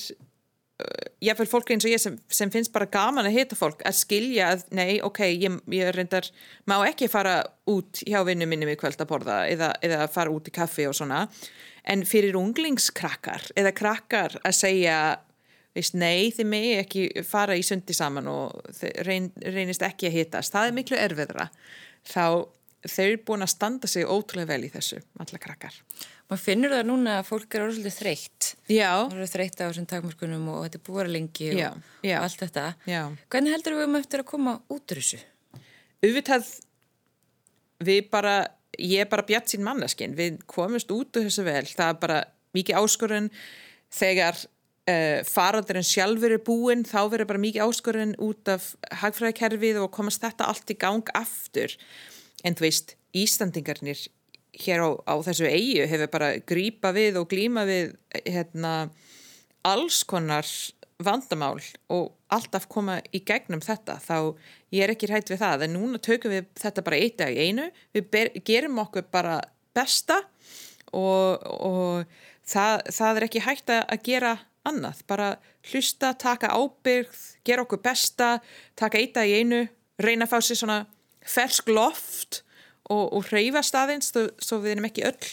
jáfnveil 1.25 1.51
fólk 1.51 1.73
eins 1.75 1.87
og 1.87 1.91
ég 1.91 2.01
sem, 2.03 2.17
sem 2.31 2.51
finnst 2.55 2.73
bara 2.75 2.87
gaman 2.91 3.27
að 3.27 3.35
hita 3.35 3.59
fólk 3.59 3.81
að 3.89 3.97
skilja 3.99 4.53
að 4.55 4.67
nei, 4.79 4.99
ok, 5.03 5.25
ég, 5.33 5.57
ég 5.75 5.91
reyndar 5.97 6.29
má 6.71 6.77
ekki 6.87 7.09
fara 7.11 7.41
út 7.71 8.03
hjá 8.07 8.21
vinnu 8.27 8.47
minni 8.47 8.69
í 8.71 8.79
kvöld 8.79 9.01
að 9.03 9.11
borða 9.11 9.41
eða, 9.51 9.73
eða 9.83 10.07
fara 10.13 10.35
út 10.35 10.47
í 10.47 10.55
kaffi 10.55 10.87
og 10.87 10.95
svona. 10.95 11.25
En 11.89 12.05
fyrir 12.07 12.39
unglingskrakkar 12.39 13.51
eða 13.59 13.75
krakkar 13.75 14.39
að 14.45 14.59
segja 14.61 14.99
veist, 15.75 15.97
nei, 15.99 16.31
þið 16.35 16.51
megi 16.53 16.77
ekki 16.83 17.09
fara 17.27 17.57
í 17.59 17.65
sundi 17.67 17.97
saman 17.97 18.31
og 18.31 18.79
reyn, 19.07 19.33
reynist 19.43 19.83
ekki 19.87 20.11
að 20.11 20.21
hitast, 20.21 20.55
það 20.55 20.71
er 20.71 20.79
miklu 20.79 20.99
erfiðra 21.01 21.49
þá 22.09 22.25
þau 22.87 23.05
eru 23.09 23.19
búin 23.27 23.43
að 23.43 23.53
standa 23.55 23.91
sig 23.91 24.07
ótrúlega 24.07 24.53
vel 24.53 24.69
í 24.69 24.71
þessu, 24.73 25.01
alla 25.19 25.41
krakkar 25.43 25.81
Maður 26.29 26.43
finnur 26.45 26.73
það 26.77 26.83
núna 26.91 27.13
að 27.19 27.29
fólk 27.31 27.55
er 27.57 27.63
orðslega 27.65 27.95
þreytt. 27.97 28.47
Já, 28.69 28.91
Það 29.09 29.15
eru 29.17 29.29
þreytt 29.33 29.61
á 29.61 29.65
þessum 29.65 29.87
takmörkunum 29.89 30.49
og 30.53 30.59
þetta 30.67 30.77
er 30.77 30.83
búið 30.85 31.01
að 31.07 31.13
lengi 31.15 31.47
og, 31.49 31.57
Já, 31.57 31.69
já. 32.05 32.17
og 32.19 32.27
allt 32.27 32.43
þetta. 32.43 32.65
Já. 32.85 32.99
Hvernig 33.33 33.55
heldur 33.57 33.77
við 33.79 33.87
um 33.89 33.97
eftir 33.97 34.21
að 34.21 34.29
koma 34.29 34.55
út 34.69 34.93
úr 34.93 35.01
þessu? 35.01 35.21
auðvitað 36.05 36.51
við 37.89 38.11
bara, 38.13 38.35
ég 38.79 39.03
er 39.05 39.09
bara 39.11 39.25
bjart 39.27 39.51
sín 39.53 39.65
manneskinn, 39.67 40.15
við 40.19 40.39
komumst 40.51 40.93
út 40.95 41.17
úr 41.19 41.27
þessu 41.31 41.47
vel, 41.47 41.65
það 41.67 41.95
er 41.95 41.99
bara 42.05 42.21
mikið 42.57 42.81
áskorun 42.83 43.31
þegar 43.95 44.39
uh, 44.39 45.25
faraldurinn 45.29 45.87
sjálfur 45.87 46.37
er 46.37 46.45
búinn 46.45 46.85
þá 46.89 47.01
verður 47.13 47.31
bara 47.33 47.43
mikið 47.43 47.65
áskorun 47.67 48.15
út 48.25 48.53
af 48.53 48.73
hagfræðikerfið 49.03 49.81
og 49.83 49.91
komast 49.95 50.23
þetta 50.25 50.49
allt 50.53 50.75
í 50.75 50.79
gang 50.79 51.09
aftur, 51.19 51.75
en 52.45 52.57
þú 52.59 52.67
veist 52.67 52.95
Íslandingarnir 53.17 54.07
hér 54.59 54.83
á, 54.85 54.91
á 55.07 55.15
þessu 55.25 55.49
eigu 55.49 55.87
hefur 55.89 56.11
bara 56.13 56.33
grípa 56.45 56.93
við 56.97 57.21
og 57.21 57.29
glíma 57.31 57.65
við 57.69 57.95
hérna 58.25 58.91
alls 59.67 60.03
konar 60.09 60.47
vandamál 60.99 61.61
og 61.95 62.15
alltaf 62.35 62.67
koma 62.71 62.99
í 63.15 63.21
gegnum 63.27 63.63
þetta. 63.63 63.99
Þá 64.03 64.35
ég 64.75 64.85
er 64.85 64.93
ekki 64.93 65.11
hægt 65.11 65.31
við 65.33 65.43
það 65.43 65.67
en 65.67 65.77
núna 65.77 66.01
tökum 66.03 66.35
við 66.35 66.49
þetta 66.59 66.85
bara 66.87 66.99
eitt 66.99 67.19
dag 67.21 67.35
í 67.35 67.49
einu. 67.49 67.69
Við 67.95 68.11
ber, 68.13 68.33
gerum 68.45 68.81
okkur 68.83 69.07
bara 69.13 69.39
besta 69.77 70.21
og, 70.93 71.45
og 71.45 72.05
það, 72.49 72.85
það 72.91 73.21
er 73.21 73.29
ekki 73.29 73.45
hægt 73.47 73.73
að 73.79 74.05
gera 74.05 74.37
annað, 74.69 75.03
bara 75.09 75.29
hlusta 75.71 76.13
taka 76.19 76.51
ábyrgð, 76.53 77.21
gera 77.47 77.65
okkur 77.65 77.81
besta 77.85 78.39
taka 78.77 79.01
eitt 79.01 79.15
dag 79.17 79.29
í 79.29 79.39
einu 79.41 79.63
reyna 80.03 80.27
að 80.27 80.35
fá 80.35 80.45
sér 80.45 80.61
svona 80.61 80.79
fersk 81.29 81.69
loft 81.73 82.43
og, 82.89 83.13
og 83.13 83.29
reyfa 83.33 83.63
staðins 83.67 84.13
svo, 84.13 84.29
svo 84.41 84.61
við 84.65 84.77
erum 84.77 84.89
ekki 84.89 85.07
öll 85.09 85.31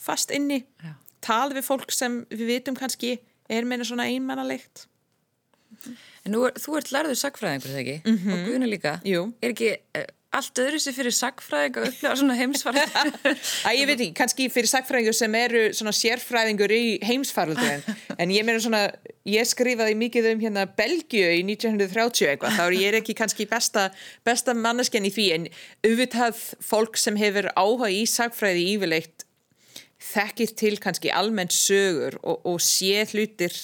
fast 0.00 0.34
inni 0.34 0.64
Já. 0.82 0.92
tala 1.24 1.56
við 1.56 1.66
fólk 1.68 1.94
sem 1.94 2.24
við 2.30 2.50
vitum 2.54 2.78
kannski 2.78 3.16
er 3.48 3.66
meina 3.68 3.86
svona 3.86 4.08
einmannalegt 4.10 4.86
En 6.26 6.34
nú, 6.34 6.42
þú 6.58 6.76
ert 6.78 6.90
lærður 6.94 7.18
sagfræðingur, 7.20 7.70
þegar 7.70 7.82
ekki? 7.82 7.96
Mm 8.02 8.16
-hmm. 8.18 8.32
Og 8.32 8.48
Guðna 8.48 8.66
líka. 8.66 8.92
Jú. 9.04 9.32
Er 9.42 9.52
ekki 9.52 9.70
uh, 9.98 10.06
allt 10.34 10.58
öðru 10.60 10.78
sér 10.82 10.94
fyrir 10.96 11.14
sagfræðing 11.14 11.78
að 11.78 11.86
upplega 11.90 12.16
svona 12.20 12.36
heimsvarð? 12.36 12.80
Æ, 13.66 13.70
ég 13.78 13.86
veit 13.88 13.96
ekki, 13.96 14.08
kannski 14.18 14.48
fyrir 14.52 14.70
sagfræðingur 14.70 15.16
sem 15.16 15.36
eru 15.38 15.62
svona 15.76 15.92
sérfræðingur 15.96 16.74
í 16.74 16.80
heimsfaraldurinn. 17.06 17.84
En 18.20 18.32
ég 18.34 18.46
meina 18.46 18.60
svona, 18.62 18.82
ég 19.28 19.48
skrifaði 19.48 19.96
mikið 19.98 20.30
um 20.32 20.42
hérna 20.42 20.66
Belgiu 20.78 21.30
í 21.38 21.44
1930 21.46 22.32
eitthvað, 22.32 22.58
þá 22.58 22.64
er 22.66 22.78
ég 22.80 22.98
ekki 23.00 23.16
kannski 23.16 23.46
besta, 23.50 23.88
besta 24.26 24.56
manneskjan 24.56 25.08
í 25.08 25.12
því. 25.14 25.28
En 25.36 25.46
auðvitað 25.86 26.42
fólk 26.64 27.00
sem 27.00 27.16
hefur 27.20 27.48
áhuga 27.54 27.92
í 27.94 28.02
sagfræði 28.10 28.66
yfirleitt 28.74 29.26
þekkir 30.06 30.52
til 30.58 30.74
kannski 30.82 31.12
almennt 31.14 31.54
sögur 31.54 32.18
og, 32.22 32.42
og 32.44 32.60
sé 32.62 33.06
hlutir 33.12 33.54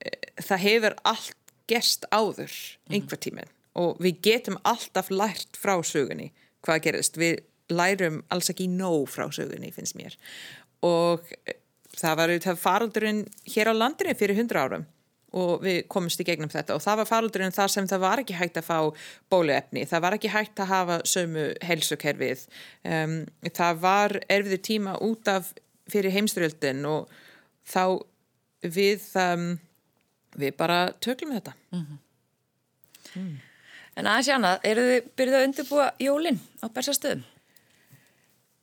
eh, 0.00 0.32
það 0.40 0.64
hefur 0.64 0.96
allt 1.04 1.36
gerst 1.66 2.06
áður 2.14 2.54
einhver 2.88 3.20
tíminn 3.20 3.55
og 3.76 4.00
við 4.02 4.20
getum 4.24 4.58
alltaf 4.64 5.10
lært 5.12 5.58
frá 5.60 5.76
sögunni. 5.84 6.30
Hvað 6.64 6.82
gerist, 6.88 7.20
við 7.20 7.42
lærum 7.72 8.22
alls 8.32 8.50
ekki 8.52 8.68
nóg 8.70 9.08
frá 9.12 9.28
sögunni 9.34 9.72
finnst 9.74 9.96
mér. 9.98 10.16
Og 10.86 11.24
eh, 11.46 11.58
það 11.96 12.20
var 12.20 12.32
auðvitað 12.32 12.60
faraldurinn 12.62 13.24
hér 13.48 13.72
á 13.72 13.74
landinu 13.76 14.14
fyrir 14.18 14.38
hundra 14.38 14.64
árum. 14.66 14.86
Og 15.36 15.60
við 15.60 15.82
komumst 15.92 16.20
í 16.22 16.24
gegnum 16.24 16.48
þetta. 16.48 16.76
Og 16.76 16.84
það 16.84 17.02
var 17.02 17.10
faraldurinn 17.10 17.54
þar 17.54 17.72
sem 17.74 17.88
það 17.90 18.04
var 18.06 18.22
ekki 18.22 18.38
hægt 18.38 18.60
að 18.60 18.68
fá 18.70 18.78
bóluefni, 19.32 19.84
það 19.90 20.04
var 20.06 20.16
ekki 20.16 20.32
hægt 20.32 20.62
að 20.62 20.70
hafa 20.72 20.98
sömu 21.08 21.46
helsukerfið 21.66 22.46
um, 22.88 23.16
það 23.50 23.80
var 23.82 24.16
erfiður 24.32 24.62
tíma 24.70 24.96
út 25.04 25.28
af 25.28 25.52
fyrir 25.92 26.14
heimstyrjöldin 26.14 26.86
og 26.88 27.10
þá 27.66 27.98
við 28.62 29.04
um, 29.20 29.50
við 30.40 30.56
bara 30.58 30.78
töklum 31.04 31.34
þetta 31.36 31.54
en 33.96 34.08
aðeins 34.10 34.32
annað, 34.34 34.58
eru 34.70 34.86
þið 34.90 35.10
byrjuð 35.18 35.38
að 35.38 35.46
undirbúa 35.48 35.86
jólinn 36.02 36.40
á 36.60 36.66
bersastöðum? 36.72 37.24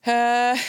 Uh, 0.04 0.68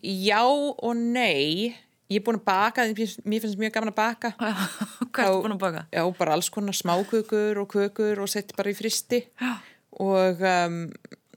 já 0.00 0.42
og 0.46 0.94
nei 0.94 1.74
ég 2.06 2.20
er 2.20 2.24
búin 2.26 2.38
að 2.38 2.46
baka, 2.46 2.84
mér 3.26 3.42
finnst 3.42 3.58
mjög 3.58 3.74
gaman 3.74 3.90
að 3.90 3.98
baka 3.98 4.30
Hvað 5.14 5.24
ertu 5.24 5.42
búin 5.42 5.56
að 5.56 5.62
baka? 5.64 5.84
Já, 5.90 6.02
bara 6.18 6.36
alls 6.36 6.50
konar 6.54 6.76
smákökur 6.76 7.62
og 7.64 7.70
kökur 7.72 8.22
og 8.22 8.30
sett 8.30 8.54
bara 8.58 8.70
í 8.70 8.78
fristi 8.78 9.24
Já. 9.42 9.56
og 9.98 10.42
um, 10.46 10.82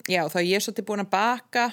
já, 0.05 0.21
þá 0.29 0.39
ég 0.43 0.57
er 0.59 0.65
svolítið 0.65 0.87
búin 0.91 1.03
að 1.03 1.11
baka 1.15 1.65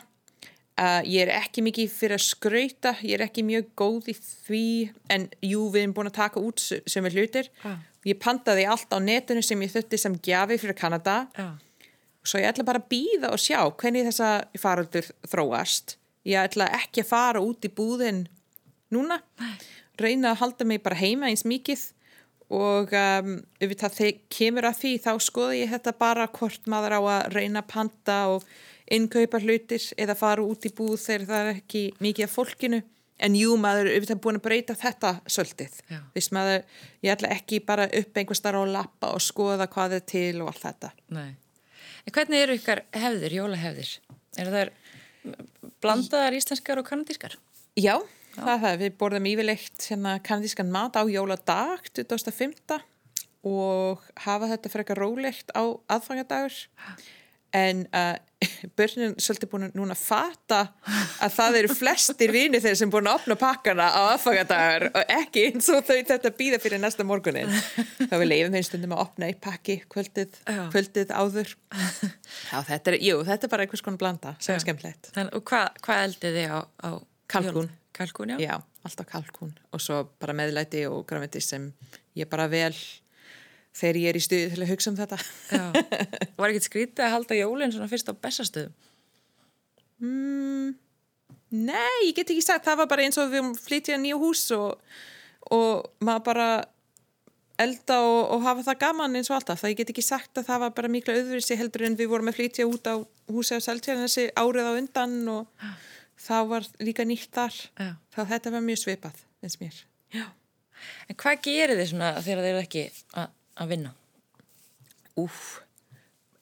uh, 0.81 1.03
ég 1.05 1.27
er 1.27 1.35
ekki 1.37 1.65
mikið 1.67 1.93
fyrir 1.93 2.17
að 2.17 2.25
skrauta 2.25 2.95
ég 3.03 3.19
er 3.19 3.27
ekki 3.29 3.45
mjög 3.45 3.69
góð 3.77 4.11
í 4.13 4.17
því 4.17 4.65
en 5.13 5.29
jú, 5.45 5.69
við 5.75 5.85
erum 5.85 5.97
búin 6.01 6.11
að 6.13 6.19
taka 6.23 6.41
út 6.41 6.65
sem 6.65 7.05
er 7.05 7.21
hlutir 7.21 7.53
Já. 7.61 7.77
Ég 8.07 8.19
pantaði 8.23 8.67
allt 8.71 8.93
á 8.95 8.99
netinu 9.03 9.43
sem 9.45 9.63
ég 9.65 9.73
þurfti 9.73 10.01
sem 10.01 10.17
gjafi 10.23 10.59
fyrir 10.63 10.79
Kanada. 10.79 11.27
Já. 11.37 11.59
svo 12.27 12.41
ég 12.43 12.51
ætla 12.51 12.67
bara 12.67 12.81
að 12.83 12.89
býða 12.91 13.29
og 13.31 13.39
sjá 13.39 13.61
hvernig 13.79 14.07
þessa 14.09 14.31
faraldur 14.59 15.11
þróast. 15.31 15.97
Ég 16.27 16.43
ætla 16.43 16.67
ekki 16.75 17.05
að 17.05 17.11
fara 17.13 17.43
út 17.43 17.63
í 17.63 17.71
búðin 17.71 18.25
núna. 18.91 19.21
Reyna 19.99 20.33
að 20.33 20.41
halda 20.41 20.67
mig 20.67 20.83
bara 20.83 20.99
heima 20.99 21.31
eins 21.31 21.47
mikið. 21.47 21.85
Og 22.51 22.91
um, 22.95 23.31
ef 23.63 23.77
það 23.79 24.19
kemur 24.31 24.67
að 24.67 24.81
því 24.81 24.93
þá 25.03 25.13
skoða 25.23 25.55
ég 25.59 25.71
þetta 25.71 25.95
bara 25.99 26.27
hvort 26.31 26.67
maður 26.71 26.99
á 26.99 27.01
að 27.03 27.31
reyna 27.35 27.63
að 27.63 27.71
panta 27.73 28.19
og 28.35 28.45
innkaupa 28.91 29.41
hlutir 29.43 29.83
eða 29.99 30.15
fara 30.19 30.45
út 30.47 30.67
í 30.67 30.71
búð 30.75 30.99
þegar 31.03 31.27
það 31.31 31.41
er 31.47 31.57
ekki 31.57 31.83
mikið 32.03 32.27
af 32.29 32.37
fólkinu 32.37 32.83
en 33.17 33.37
jú 33.39 33.57
maður 33.61 33.91
er 33.93 34.21
búin 34.21 34.39
að 34.41 34.45
breyta 34.45 34.77
þetta 34.77 35.15
svolítið 35.25 35.79
Já. 35.89 36.01
Vist, 36.17 36.33
maður, 36.37 36.65
ég 37.05 37.15
ætla 37.15 37.33
ekki 37.37 37.63
bara 37.65 37.89
upp 37.89 38.21
einhver 38.21 38.39
starf 38.39 38.61
og 38.61 38.73
lappa 38.75 39.13
og 39.17 39.25
skoða 39.25 39.69
hvað 39.73 39.99
er 40.01 40.07
til 40.09 40.43
og 40.43 40.53
allt 40.53 40.65
þetta 40.67 40.93
Nei. 41.17 41.31
En 42.07 42.15
hvernig 42.15 42.45
eru 42.45 42.55
ykkar 42.55 42.85
hefðir, 42.95 43.39
jólahefðir? 43.41 43.95
Er 44.39 44.51
það 44.53 44.69
blandaðar 45.83 46.37
íslenskar 46.39 46.79
og 46.79 46.87
kanadískar? 46.87 47.35
Já, 47.77 47.97
það 48.37 48.53
er 48.53 48.61
það. 48.63 48.77
Við 48.83 48.99
borðum 49.01 49.27
yfirleitt 49.33 49.89
hérna 49.91 50.13
kanadískan 50.25 50.71
mat 50.71 50.95
á 50.95 51.03
jóladag 51.11 51.89
2005 51.99 52.79
og 53.47 54.07
hafa 54.23 54.51
þetta 54.53 54.71
eitthvað 54.71 55.01
rólegt 55.03 55.51
á 55.55 55.65
aðfangadagur 55.97 56.57
en 57.57 57.83
uh, 57.89 58.15
börnin 58.79 59.15
svolítið 59.23 59.51
búin 59.53 59.67
að 59.69 59.79
núna 59.79 59.97
fata 59.99 60.61
að 61.25 61.35
það 61.39 61.59
eru 61.63 61.73
flestir 61.73 62.35
vinir 62.35 62.63
þeir 62.65 62.77
sem 62.79 62.93
búin 62.93 63.09
að 63.09 63.23
opna 63.23 63.39
pakkana 63.41 63.89
á 63.89 64.01
aðfangadagur 64.13 64.89
og 64.93 65.15
ekki 65.17 65.47
eins 65.49 65.71
og 65.73 65.83
þau 65.89 65.97
þetta 66.13 66.33
býða 66.37 66.61
fyrir 66.63 66.83
næsta 66.83 67.07
morgunin. 67.09 67.53
Þá 68.05 68.17
við 68.21 68.29
leifum 68.29 68.59
þeim 68.59 68.69
stundum 68.69 68.97
að 68.97 69.05
opna 69.07 69.31
eitt 69.31 69.43
pakki 69.45 69.81
kvöldið, 69.89 70.39
kvöldið 70.75 71.17
áður. 71.17 71.57
Já, 72.53 72.59
þetta 72.69 72.93
er, 72.93 73.01
jú, 73.09 73.21
þetta 73.27 73.49
er 73.49 73.55
bara 73.57 73.67
einhvers 73.67 73.85
konar 73.87 74.03
blanda 74.05 74.37
sem 74.39 74.57
er 74.57 74.65
skemmtilegt. 74.65 75.13
Og 75.33 75.43
hvað 75.49 75.85
hva 75.87 76.01
eldið 76.05 76.41
þið 76.43 76.57
á, 76.57 76.61
á 76.61 76.91
Kalkún. 77.27 77.71
Kalkún, 77.93 78.29
já. 78.29 78.39
Já, 78.39 78.63
alltaf 78.85 79.07
kalkún. 79.07 79.55
Og 79.73 79.81
svo 79.81 80.05
bara 80.21 80.35
meðlæti 80.37 80.85
og 80.87 81.07
græmiti 81.09 81.41
sem 81.43 81.71
ég 82.17 82.29
bara 82.31 82.47
vel 82.51 82.75
þegar 83.77 84.01
ég 84.01 84.11
er 84.11 84.19
í 84.19 84.25
stuði 84.25 84.51
til 84.53 84.63
að 84.65 84.73
hugsa 84.73 84.93
um 84.93 84.99
þetta. 84.99 85.19
já. 85.53 85.65
Var 86.39 86.53
ekkert 86.53 86.69
skrítið 86.69 87.07
að 87.07 87.15
halda 87.15 87.39
jólinn 87.39 87.75
svona 87.75 87.91
fyrst 87.91 88.11
á 88.11 88.15
bestastöðum? 88.17 88.73
Mm, 90.05 90.73
nei, 91.57 91.99
ég 92.05 92.15
get 92.17 92.31
ekki 92.33 92.45
sagt, 92.45 92.67
það 92.67 92.83
var 92.83 92.89
bara 92.91 93.05
eins 93.07 93.17
og 93.21 93.31
við 93.33 93.53
flytja 93.63 93.97
nýju 94.01 94.19
hús 94.21 94.43
og, 94.57 94.81
og 95.49 95.87
maður 96.05 96.27
bara 96.27 96.49
elda 97.63 97.99
og, 98.05 98.23
og 98.35 98.45
hafa 98.45 98.65
það 98.67 98.81
gaman 98.83 99.19
eins 99.19 99.31
og 99.31 99.39
alltaf. 99.39 99.61
Það 99.63 99.73
ég 99.73 99.81
get 99.81 99.93
ekki 99.95 100.05
sagt 100.05 100.41
að 100.41 100.49
það 100.51 100.63
var 100.67 100.75
bara 100.77 100.93
mikla 100.93 101.17
auðvisi 101.17 101.57
heldur 101.57 101.87
en 101.89 101.99
við 101.99 102.11
vorum 102.13 102.29
að 102.33 102.41
flytja 102.41 102.69
út 102.69 102.91
á 102.93 102.95
húsi 103.33 103.57
á 103.57 103.61
Seltjarnesi 103.65 104.29
árið 104.37 104.69
á 104.69 104.73
undan 104.77 105.17
og 105.33 105.69
þá 106.27 106.37
var 106.51 106.69
líka 106.83 107.07
nýtt 107.09 107.33
þar. 107.35 107.57
Já. 107.81 107.91
Þá 108.13 108.21
þetta 108.35 108.53
var 108.57 108.67
mjög 108.67 108.83
svipað, 108.83 109.25
eins 109.45 109.59
mér. 109.63 109.81
Já. 110.15 110.27
En 111.09 111.19
hvað 111.19 111.43
gerir 111.47 111.81
þið 111.81 111.91
svona 111.93 112.13
þegar 112.21 112.45
þið 112.45 112.51
eru 112.53 112.63
ekki 112.63 112.85
að, 113.17 113.33
að 113.61 113.73
vinna? 113.73 113.93
Úf, 115.21 115.41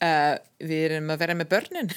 uh, 0.03 0.35
við 0.59 0.85
erum 0.89 1.13
að 1.15 1.23
vera 1.23 1.39
með 1.39 1.51
börnin. 1.53 1.93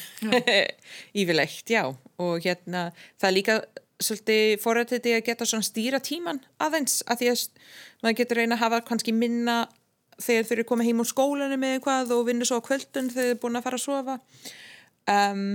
Yfirleitt, 1.19 1.65
já. 1.69 1.84
Og 2.21 2.45
hérna 2.45 2.89
það 3.17 3.30
er 3.30 3.36
líka 3.36 3.58
svolítið 4.03 4.51
forrættið 4.62 5.15
að 5.17 5.25
geta 5.25 5.47
svona 5.49 5.65
stýra 5.65 5.99
tíman 6.03 6.43
aðeins 6.62 6.99
að 7.10 7.23
því 7.23 7.30
að 7.32 7.45
maður 8.03 8.19
getur 8.19 8.39
reyna 8.41 8.58
að 8.58 8.62
hafa 8.62 8.82
kannski 8.86 9.13
minna 9.15 9.56
þegar 10.21 10.45
þau 10.45 10.53
eru 10.53 10.65
komið 10.69 10.89
heim 10.89 11.01
úr 11.01 11.10
skólanum 11.10 11.62
með 11.62 11.77
eitthvað 11.77 12.13
og 12.13 12.27
vinna 12.27 12.45
svo 12.45 12.60
á 12.62 12.67
kvöldun 12.67 13.10
þegar 13.10 13.25
þau 13.25 13.32
eru 13.32 13.39
búin 13.41 13.58
að 13.58 13.65
fara 13.65 13.80
að 13.80 13.86
sofa. 13.88 14.19
Um, 15.08 15.49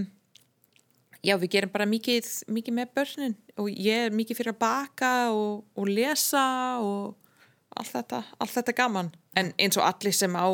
Já, 1.22 1.36
við 1.38 1.52
gerum 1.54 1.70
bara 1.70 1.86
mikið, 1.86 2.26
mikið 2.50 2.74
með 2.74 2.94
börnin 2.98 3.34
og 3.54 3.68
ég 3.70 4.08
er 4.08 4.14
mikið 4.14 4.40
fyrir 4.40 4.54
að 4.56 4.62
baka 4.64 5.10
og, 5.30 5.60
og 5.78 5.86
lesa 5.86 6.46
og 6.82 7.12
allt 7.76 7.92
þetta, 7.94 8.22
allt 8.38 8.54
þetta 8.58 8.74
gaman. 8.82 9.10
En 9.38 9.52
eins 9.60 9.78
og 9.80 9.86
allir 9.86 10.14
sem 10.16 10.34
á 10.36 10.46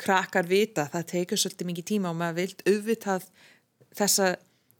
krakkar 0.00 0.46
vita, 0.48 0.88
það 0.92 1.06
tekur 1.12 1.40
svolítið 1.40 1.70
mikið 1.70 1.86
tíma 1.92 2.10
og 2.12 2.18
maður 2.20 2.40
vilt 2.42 2.66
auðvitað 2.68 3.28
þessa 3.96 4.34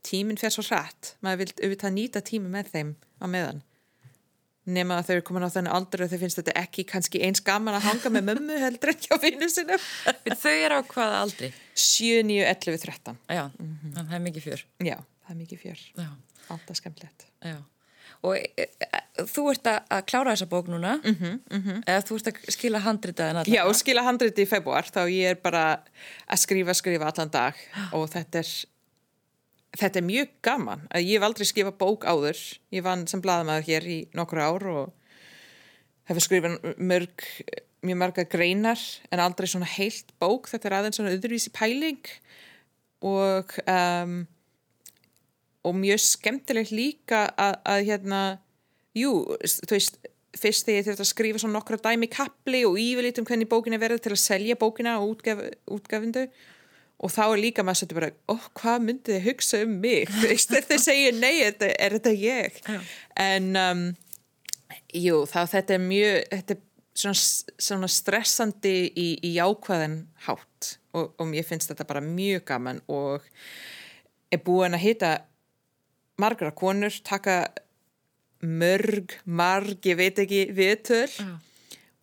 tíminn 0.06 0.38
fer 0.40 0.52
svo 0.54 0.64
hrætt. 0.68 1.14
Maður 1.24 1.40
vilt 1.44 1.62
auðvitað 1.64 1.94
nýta 1.96 2.20
tíma 2.26 2.52
með 2.52 2.68
þeim 2.74 2.90
á 3.22 3.26
meðan. 3.32 3.62
Nema 4.66 4.96
að 4.98 5.06
þau 5.06 5.12
eru 5.14 5.22
komin 5.28 5.46
á 5.46 5.54
þennan 5.54 5.76
aldur 5.78 6.02
og 6.02 6.10
þau 6.10 6.18
finnst 6.24 6.40
þetta 6.40 6.54
ekki 6.58 6.84
kannski 6.90 7.20
eins 7.22 7.42
gaman 7.46 7.76
að 7.78 7.84
hanga 7.86 8.10
með 8.16 8.24
mömmu 8.32 8.56
heldur 8.64 8.90
ekki 8.92 9.12
á 9.14 9.16
vinnu 9.22 9.48
sinum. 9.52 9.84
Þau 10.26 10.54
eru 10.58 10.78
á 10.78 10.82
hvaða 10.90 11.20
aldri? 11.22 11.52
7, 11.78 12.24
9, 12.26 12.40
11, 12.50 12.80
13. 12.82 13.20
Já, 13.30 13.44
þannig 13.54 14.00
að 14.02 14.08
það 14.10 14.16
er 14.18 14.24
mikið 14.26 14.46
fjör. 14.48 14.64
Já, 14.90 14.96
það 15.22 15.34
er 15.36 15.40
mikið 15.44 15.62
fjör. 15.62 15.84
Já, 16.02 16.08
Alltaf 16.50 16.78
skemmtilegt. 16.82 17.26
já. 17.46 17.56
Og 18.26 18.36
e, 18.36 18.66
e, 18.66 19.00
þú 19.30 19.44
ert 19.52 19.68
að, 19.70 19.98
klára 20.10 20.32
þessa 20.34 20.48
bók 20.50 20.70
núna, 20.72 20.96
mm 21.02 21.16
-hmm, 21.20 21.82
eða 21.86 22.04
þú 22.08 22.16
ert 22.18 22.30
að 22.30 22.54
skila 22.56 22.80
handritaðin 22.82 23.40
að 23.42 23.50
Já, 23.54 23.62
og 23.64 23.76
skila 23.76 24.02
handriti 24.02 24.42
í 24.42 24.50
februar 24.50 24.84
þá 24.84 25.02
ég 25.10 25.30
er 25.30 25.38
bara 25.42 25.82
að 26.26 26.38
skrifa, 26.38 26.74
skrifa 26.74 27.06
allan 27.06 27.30
dag. 27.30 27.54
Og 27.96 28.08
þetta 28.10 28.38
er 28.38 28.48
þetta 29.76 30.00
er 30.00 30.06
mjög 30.06 30.28
gaman. 30.42 30.88
Ég 30.94 31.16
hef 31.18 31.26
aldrei 31.26 31.46
skrifa 31.48 31.72
bók 31.72 32.06
áður. 32.08 32.38
Ég 32.72 32.84
vann 32.86 33.06
sem 33.06 33.22
blaðamaður 33.22 33.68
hér 33.68 33.88
í 33.88 33.98
nokkur 34.16 34.42
ár 34.42 34.66
og 34.72 34.92
hefur 36.08 36.24
skrifað 36.24 36.56
mörg, 36.78 37.26
mjög 37.86 38.00
marga 38.00 38.24
greinar 38.24 38.80
en 39.10 39.22
aldrei 39.22 39.48
svona 39.50 39.68
heilt 39.76 40.14
bók. 40.22 40.48
Þetta 40.48 40.68
er 40.68 40.78
aðeins 40.78 41.00
svona 41.00 41.14
öðruvísi 41.14 41.52
pæling. 41.54 42.08
Og 43.04 43.52
um, 43.66 44.26
og 45.66 45.78
mjög 45.78 46.02
skemmtilegt 46.04 46.74
líka 46.74 47.26
að, 47.34 47.56
að 47.66 47.86
hérna 47.90 48.20
jú, 48.96 49.12
þú 49.42 49.72
veist 49.74 49.98
fyrst 50.36 50.66
þegar 50.66 50.78
ég 50.78 50.86
þurfti 50.86 51.04
að 51.04 51.10
skrifa 51.10 51.40
svona 51.40 51.58
nokkra 51.58 51.78
dæmi 51.80 52.08
kapli 52.12 52.62
og 52.68 52.76
yfirlít 52.80 53.20
um 53.20 53.26
hvernig 53.28 53.48
bókin 53.50 53.76
er 53.76 53.82
verið 53.82 54.04
til 54.04 54.12
að 54.14 54.22
selja 54.22 54.58
bókina 54.60 54.98
og 55.00 55.14
útgef, 55.14 55.42
útgefindu 55.72 56.26
og 56.96 57.12
þá 57.12 57.22
er 57.26 57.42
líka 57.42 57.64
maður 57.64 57.82
svolítið 57.82 58.00
bara 58.00 58.10
ó, 58.32 58.34
hvað 58.60 58.84
myndið 58.86 59.16
þið 59.16 59.26
hugsa 59.30 59.62
um 59.64 59.76
mig 59.82 60.12
þetta 60.56 60.78
segir 60.80 61.16
nei, 61.16 61.34
þetta, 61.44 61.70
er 61.72 61.96
þetta 61.98 62.14
ég 62.20 62.60
Já. 62.64 62.78
en 63.26 63.50
um, 63.60 63.84
jú, 64.96 65.22
þá 65.28 65.40
þetta 65.56 65.76
er 65.76 65.84
mjög 65.84 66.18
þetta 66.32 66.56
er 66.56 66.62
svona, 66.96 67.22
svona 67.68 67.90
stressandi 67.92 68.76
í, 68.88 69.08
í 69.20 69.34
jákvæðin 69.36 70.02
hátt 70.26 70.76
og, 70.96 71.12
og 71.20 71.28
mér 71.28 71.46
finnst 71.48 71.72
þetta 71.72 71.88
bara 71.88 72.04
mjög 72.04 72.46
gaman 72.48 72.80
og 72.92 73.24
er 74.32 74.42
búin 74.44 74.76
að 74.76 74.86
hita 74.86 75.12
margra 76.20 76.52
konur, 76.56 76.94
taka 77.04 77.46
mörg, 78.44 79.16
marg, 79.24 79.80
ég 79.84 79.98
veit 79.98 80.18
ekki 80.22 80.42
viðtöl 80.54 81.08
Já. 81.08 81.32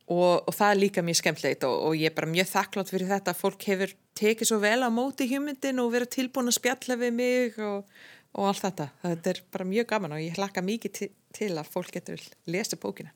og, 0.10 0.44
og 0.48 0.54
það 0.54 0.70
er 0.70 0.82
líka 0.82 1.04
mjög 1.06 1.20
skemmtlegt 1.22 1.66
og, 1.68 1.76
og 1.90 1.98
ég 1.98 2.12
er 2.12 2.18
bara 2.18 2.32
mjög 2.32 2.50
þakklátt 2.52 2.92
fyrir 2.94 3.12
þetta 3.12 3.34
að 3.34 3.42
fólk 3.44 3.68
hefur 3.70 3.94
tekið 4.18 4.50
svo 4.50 4.60
vel 4.64 4.80
á 4.86 4.90
móti 4.94 5.28
hugmyndin 5.30 5.82
og 5.82 5.94
verið 5.94 6.14
tilbúin 6.18 6.52
að 6.52 6.58
spjalla 6.60 7.00
við 7.02 7.16
mig 7.18 7.58
og, 7.62 7.90
og 8.38 8.50
allt 8.50 8.66
þetta. 8.68 8.90
Þetta 9.06 9.34
er 9.34 9.42
bara 9.56 9.70
mjög 9.70 9.90
gaman 9.94 10.18
og 10.18 10.24
ég 10.24 10.38
hlakka 10.38 10.66
mikið 10.66 10.96
til, 11.00 11.10
til 11.34 11.52
að 11.54 11.72
fólk 11.74 11.94
getur 11.98 12.22
lesa 12.50 12.78
bókina. 12.78 13.14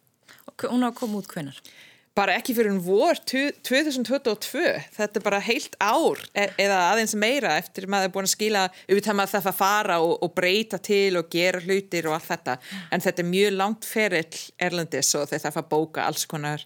Og 0.49 0.69
hún 0.71 0.85
á 0.85 0.89
að 0.89 0.97
koma 1.01 1.21
út 1.21 1.29
hvenar? 1.29 1.61
Bara 2.17 2.33
ekki 2.33 2.55
fyrir 2.57 2.71
en 2.71 2.79
vor 2.81 3.19
2022, 3.29 4.61
þetta 4.95 5.19
er 5.19 5.23
bara 5.25 5.39
heilt 5.45 5.75
ár 5.77 6.17
e 6.33 6.47
eða 6.63 6.79
aðeins 6.87 7.13
meira 7.19 7.51
eftir 7.59 7.85
maður 7.93 8.09
er 8.09 8.13
búin 8.15 8.25
að 8.25 8.31
skila 8.31 8.63
auðvitað 8.87 9.17
maður 9.19 9.33
það 9.35 9.49
að 9.51 9.57
fara 9.59 9.97
og, 10.01 10.13
og 10.25 10.33
breyta 10.39 10.79
til 10.81 11.19
og 11.19 11.29
gera 11.35 11.61
hlutir 11.61 12.07
og 12.09 12.15
allt 12.17 12.31
þetta. 12.31 12.55
En 12.89 13.05
þetta 13.05 13.23
er 13.23 13.29
mjög 13.29 13.53
langt 13.59 13.85
ferill 13.85 14.41
erlendis 14.69 15.13
og 15.19 15.29
þeir 15.29 15.45
þarf 15.45 15.61
að 15.61 15.69
bóka 15.75 16.07
alls 16.07 16.25
konar 16.33 16.65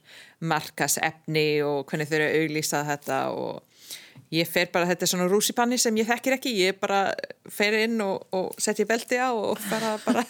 markasefni 0.54 1.45
og 1.68 1.84
hvernig 1.91 2.08
þau 2.08 2.18
eru 2.22 2.30
að 2.30 2.39
auglýsa 2.39 2.84
þetta 2.93 3.20
og 3.36 3.86
ég 4.32 4.47
fer 4.47 4.72
bara, 4.72 4.88
þetta 4.88 5.04
er 5.04 5.14
svona 5.18 5.30
rúsipanni 5.36 5.84
sem 5.84 5.99
ég 5.99 6.08
þekkir 6.08 6.39
ekki, 6.39 6.58
ég 6.64 6.80
bara 6.80 7.04
fer 7.52 7.82
inn 7.84 7.99
og, 8.08 8.24
og 8.32 8.56
setja 8.56 8.88
belti 8.88 9.20
á 9.20 9.36
og 9.36 9.60
fara 9.68 9.97
bara 10.08 10.24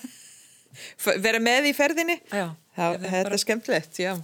vera 1.30 1.38
með 1.38 1.70
í 1.76 1.78
ferðinni. 1.78 2.24
Já. 2.34 2.48
Það, 2.72 3.02
þetta 3.12 3.36
er 3.36 3.44
skemmtilegt, 3.46 3.98
já 4.02 4.16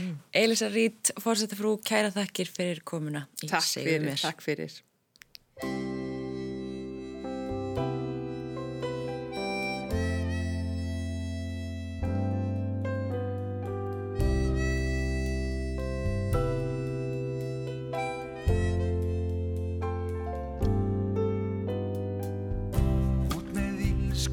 Mm. 0.00 0.14
Eilisa 0.42 0.70
Rít, 0.72 1.12
fórsetafrú, 1.22 1.76
kæra 1.86 2.12
þakkir 2.14 2.50
fyrir 2.50 2.84
komuna 2.84 3.26
í 3.44 3.50
Segjum 3.50 4.10
mér. 4.10 4.20
Takk 4.20 4.44
fyrir, 4.44 4.80
takk 4.80 4.80
fyrir. 4.80 5.98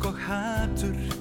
og 0.08 0.18
hætur 0.18 1.17